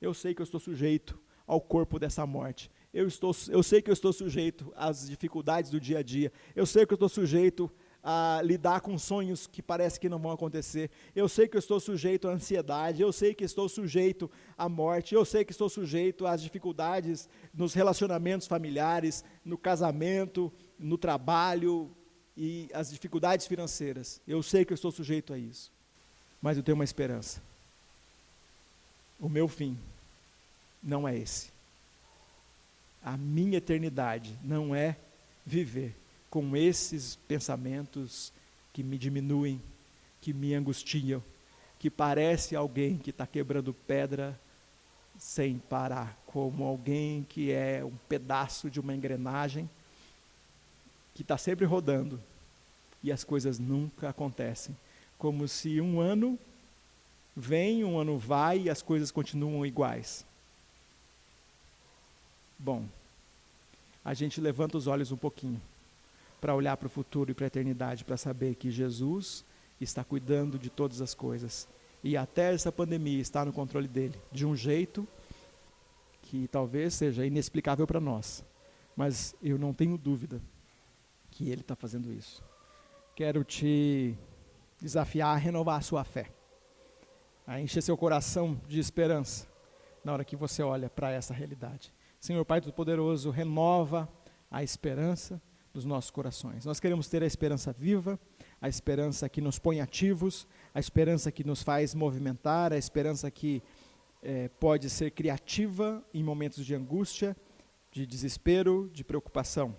Eu 0.00 0.12
sei 0.14 0.34
que 0.34 0.40
eu 0.40 0.44
estou 0.44 0.60
sujeito 0.60 1.20
ao 1.46 1.60
corpo 1.60 1.98
dessa 1.98 2.26
morte. 2.26 2.70
Eu, 2.92 3.06
estou, 3.06 3.32
eu 3.48 3.62
sei 3.62 3.82
que 3.82 3.90
eu 3.90 3.94
estou 3.94 4.12
sujeito 4.12 4.72
às 4.76 5.08
dificuldades 5.08 5.70
do 5.70 5.80
dia 5.80 5.98
a 5.98 6.02
dia. 6.02 6.32
Eu 6.54 6.66
sei 6.66 6.86
que 6.86 6.92
eu 6.92 6.96
estou 6.96 7.08
sujeito 7.08 7.70
a 8.02 8.40
lidar 8.42 8.80
com 8.80 8.96
sonhos 8.98 9.46
que 9.46 9.60
parece 9.60 9.98
que 9.98 10.08
não 10.08 10.18
vão 10.18 10.32
acontecer. 10.32 10.90
Eu 11.14 11.28
sei 11.28 11.48
que 11.48 11.56
eu 11.56 11.58
estou 11.58 11.80
sujeito 11.80 12.28
à 12.28 12.32
ansiedade, 12.32 13.02
eu 13.02 13.12
sei 13.12 13.34
que 13.34 13.44
estou 13.44 13.68
sujeito 13.68 14.30
à 14.56 14.68
morte, 14.68 15.14
eu 15.14 15.24
sei 15.24 15.44
que 15.44 15.52
estou 15.52 15.68
sujeito 15.68 16.26
às 16.26 16.42
dificuldades 16.42 17.28
nos 17.52 17.74
relacionamentos 17.74 18.46
familiares, 18.46 19.24
no 19.44 19.58
casamento, 19.58 20.52
no 20.78 20.96
trabalho 20.96 21.90
e 22.36 22.70
as 22.72 22.90
dificuldades 22.90 23.46
financeiras. 23.46 24.20
Eu 24.26 24.42
sei 24.42 24.64
que 24.64 24.72
eu 24.72 24.76
estou 24.76 24.92
sujeito 24.92 25.32
a 25.32 25.38
isso. 25.38 25.70
Mas 26.40 26.56
eu 26.56 26.62
tenho 26.62 26.76
uma 26.76 26.84
esperança. 26.84 27.42
O 29.18 29.28
meu 29.28 29.48
fim 29.48 29.76
não 30.80 31.06
é 31.06 31.16
esse. 31.16 31.50
A 33.02 33.16
minha 33.16 33.58
eternidade 33.58 34.38
não 34.44 34.72
é 34.72 34.96
viver 35.44 35.96
com 36.30 36.56
esses 36.56 37.16
pensamentos 37.26 38.32
que 38.72 38.82
me 38.82 38.98
diminuem, 38.98 39.60
que 40.20 40.32
me 40.32 40.54
angustiam, 40.54 41.22
que 41.78 41.90
parece 41.90 42.54
alguém 42.54 42.98
que 42.98 43.10
está 43.10 43.26
quebrando 43.26 43.72
pedra 43.72 44.38
sem 45.18 45.58
parar, 45.58 46.16
como 46.26 46.64
alguém 46.64 47.26
que 47.28 47.50
é 47.50 47.84
um 47.84 47.96
pedaço 48.08 48.70
de 48.70 48.78
uma 48.78 48.94
engrenagem 48.94 49.68
que 51.14 51.22
está 51.22 51.36
sempre 51.36 51.64
rodando 51.64 52.20
e 53.02 53.10
as 53.10 53.24
coisas 53.24 53.58
nunca 53.58 54.08
acontecem. 54.08 54.76
Como 55.18 55.48
se 55.48 55.80
um 55.80 56.00
ano 56.00 56.38
vem, 57.36 57.84
um 57.84 57.98
ano 57.98 58.18
vai 58.18 58.62
e 58.62 58.70
as 58.70 58.82
coisas 58.82 59.10
continuam 59.10 59.66
iguais. 59.66 60.24
Bom, 62.58 62.86
a 64.04 64.14
gente 64.14 64.40
levanta 64.40 64.76
os 64.76 64.86
olhos 64.86 65.10
um 65.10 65.16
pouquinho 65.16 65.60
para 66.40 66.54
olhar 66.54 66.76
para 66.76 66.86
o 66.86 66.90
futuro 66.90 67.30
e 67.30 67.34
para 67.34 67.46
a 67.46 67.48
eternidade, 67.48 68.04
para 68.04 68.16
saber 68.16 68.54
que 68.54 68.70
Jesus 68.70 69.44
está 69.80 70.04
cuidando 70.04 70.58
de 70.58 70.70
todas 70.70 71.00
as 71.00 71.14
coisas. 71.14 71.68
E 72.02 72.16
até 72.16 72.52
essa 72.52 72.70
pandemia 72.70 73.20
está 73.20 73.44
no 73.44 73.52
controle 73.52 73.88
dele, 73.88 74.20
de 74.30 74.46
um 74.46 74.54
jeito 74.54 75.06
que 76.22 76.46
talvez 76.48 76.94
seja 76.94 77.26
inexplicável 77.26 77.86
para 77.86 78.00
nós. 78.00 78.44
Mas 78.94 79.34
eu 79.42 79.58
não 79.58 79.72
tenho 79.72 79.96
dúvida 79.96 80.40
que 81.30 81.50
ele 81.50 81.60
está 81.60 81.74
fazendo 81.74 82.12
isso. 82.12 82.42
Quero 83.14 83.44
te 83.44 84.16
desafiar 84.80 85.34
a 85.34 85.38
renovar 85.38 85.78
a 85.78 85.82
sua 85.82 86.04
fé, 86.04 86.30
a 87.46 87.60
encher 87.60 87.82
seu 87.82 87.96
coração 87.96 88.60
de 88.68 88.78
esperança 88.78 89.46
na 90.04 90.12
hora 90.12 90.24
que 90.24 90.36
você 90.36 90.62
olha 90.62 90.88
para 90.88 91.10
essa 91.10 91.34
realidade. 91.34 91.92
Senhor 92.20 92.44
Pai 92.44 92.60
Todo-Poderoso, 92.60 93.30
renova 93.30 94.08
a 94.50 94.62
esperança 94.62 95.40
dos 95.78 95.84
nossos 95.84 96.10
corações. 96.10 96.64
Nós 96.64 96.80
queremos 96.80 97.06
ter 97.08 97.22
a 97.22 97.26
esperança 97.26 97.72
viva, 97.72 98.18
a 98.60 98.68
esperança 98.68 99.28
que 99.28 99.40
nos 99.40 99.60
põe 99.60 99.80
ativos, 99.80 100.44
a 100.74 100.80
esperança 100.80 101.30
que 101.30 101.44
nos 101.44 101.62
faz 101.62 101.94
movimentar, 101.94 102.72
a 102.72 102.76
esperança 102.76 103.30
que 103.30 103.62
é, 104.20 104.48
pode 104.48 104.90
ser 104.90 105.12
criativa 105.12 106.04
em 106.12 106.24
momentos 106.24 106.66
de 106.66 106.74
angústia, 106.74 107.36
de 107.92 108.04
desespero, 108.04 108.90
de 108.92 109.04
preocupação. 109.04 109.76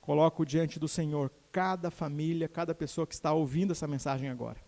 Coloco 0.00 0.46
diante 0.46 0.78
do 0.78 0.86
Senhor 0.86 1.32
cada 1.50 1.90
família, 1.90 2.48
cada 2.48 2.72
pessoa 2.72 3.04
que 3.04 3.14
está 3.14 3.32
ouvindo 3.32 3.72
essa 3.72 3.88
mensagem 3.88 4.28
agora. 4.28 4.60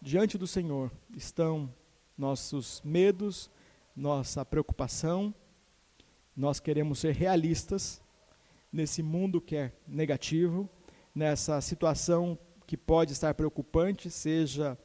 Diante 0.00 0.38
do 0.38 0.46
Senhor 0.46 0.92
estão 1.16 1.68
nossos 2.16 2.80
medos, 2.84 3.50
nossa 3.96 4.44
preocupação. 4.44 5.34
Nós 6.36 6.60
queremos 6.60 7.00
ser 7.00 7.12
realistas 7.12 8.00
nesse 8.76 9.02
mundo 9.02 9.40
que 9.40 9.56
é 9.56 9.72
negativo, 9.88 10.68
nessa 11.14 11.60
situação 11.60 12.38
que 12.66 12.76
pode 12.76 13.12
estar 13.12 13.32
preocupante, 13.34 14.10
seja 14.10 14.78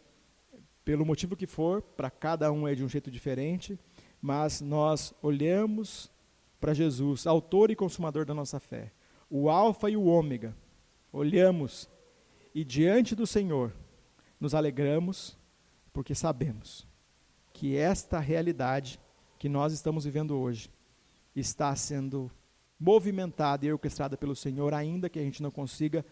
pelo 0.85 1.05
motivo 1.05 1.35
que 1.35 1.45
for, 1.45 1.81
para 1.81 2.09
cada 2.09 2.51
um 2.51 2.67
é 2.67 2.73
de 2.73 2.83
um 2.83 2.89
jeito 2.89 3.11
diferente, 3.11 3.77
mas 4.21 4.61
nós 4.61 5.13
olhamos 5.21 6.09
para 6.59 6.73
Jesus, 6.73 7.27
autor 7.27 7.69
e 7.69 7.75
consumador 7.75 8.25
da 8.25 8.33
nossa 8.33 8.59
fé, 8.59 8.93
o 9.29 9.49
Alfa 9.49 9.89
e 9.89 9.97
o 9.97 10.05
Ômega, 10.05 10.55
olhamos 11.11 11.89
e 12.55 12.63
diante 12.63 13.13
do 13.13 13.27
Senhor 13.27 13.73
nos 14.39 14.55
alegramos, 14.55 15.37
porque 15.91 16.15
sabemos 16.15 16.87
que 17.51 17.75
esta 17.75 18.19
realidade 18.19 18.99
que 19.37 19.49
nós 19.49 19.73
estamos 19.73 20.05
vivendo 20.05 20.37
hoje 20.39 20.69
está 21.35 21.75
sendo 21.75 22.31
movimentada 22.81 23.63
e 23.63 23.71
orquestrada 23.71 24.17
pelo 24.17 24.35
Senhor, 24.35 24.73
ainda 24.73 25.07
que 25.07 25.19
a 25.19 25.21
gente 25.21 25.43
não 25.43 25.51
consiga 25.51 26.03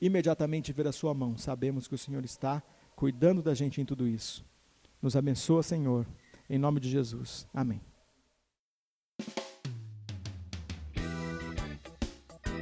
imediatamente 0.00 0.72
ver 0.72 0.88
a 0.88 0.92
sua 0.92 1.14
mão. 1.14 1.38
Sabemos 1.38 1.86
que 1.86 1.94
o 1.94 1.98
Senhor 1.98 2.24
está 2.24 2.60
cuidando 2.96 3.40
da 3.40 3.54
gente 3.54 3.80
em 3.80 3.84
tudo 3.84 4.06
isso. 4.06 4.44
Nos 5.00 5.14
abençoa, 5.14 5.62
Senhor, 5.62 6.04
em 6.50 6.58
nome 6.58 6.80
de 6.80 6.90
Jesus. 6.90 7.46
Amém. 7.54 7.80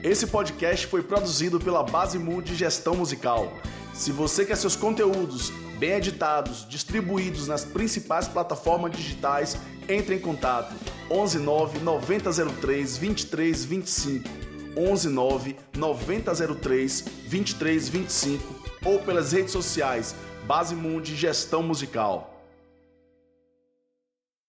Esse 0.02 0.26
podcast 0.26 0.86
foi 0.86 1.02
produzido 1.02 1.58
pela 1.58 1.82
Base 1.82 2.18
Mundo 2.18 2.42
de 2.42 2.54
Gestão 2.54 2.94
Musical. 2.94 3.50
Se 3.94 4.12
você 4.12 4.44
quer 4.44 4.56
seus 4.56 4.76
conteúdos 4.76 5.50
bem 5.78 5.92
editados, 5.92 6.68
distribuídos 6.68 7.48
nas 7.48 7.64
principais 7.64 8.28
plataformas 8.28 8.92
digitais, 8.92 9.56
entre 9.88 10.14
em 10.14 10.20
contato 10.20 10.74
119 11.08 11.80
9003 11.80 12.98
2325 12.98 14.28
119 14.74 15.56
9003 15.76 17.00
2325 17.02 18.42
ou 18.84 18.98
pelas 19.00 19.32
redes 19.32 19.52
sociais 19.52 20.14
Base 20.46 20.74
Mundi 20.74 21.16
Gestão 21.16 21.62
Musical. 21.62 22.35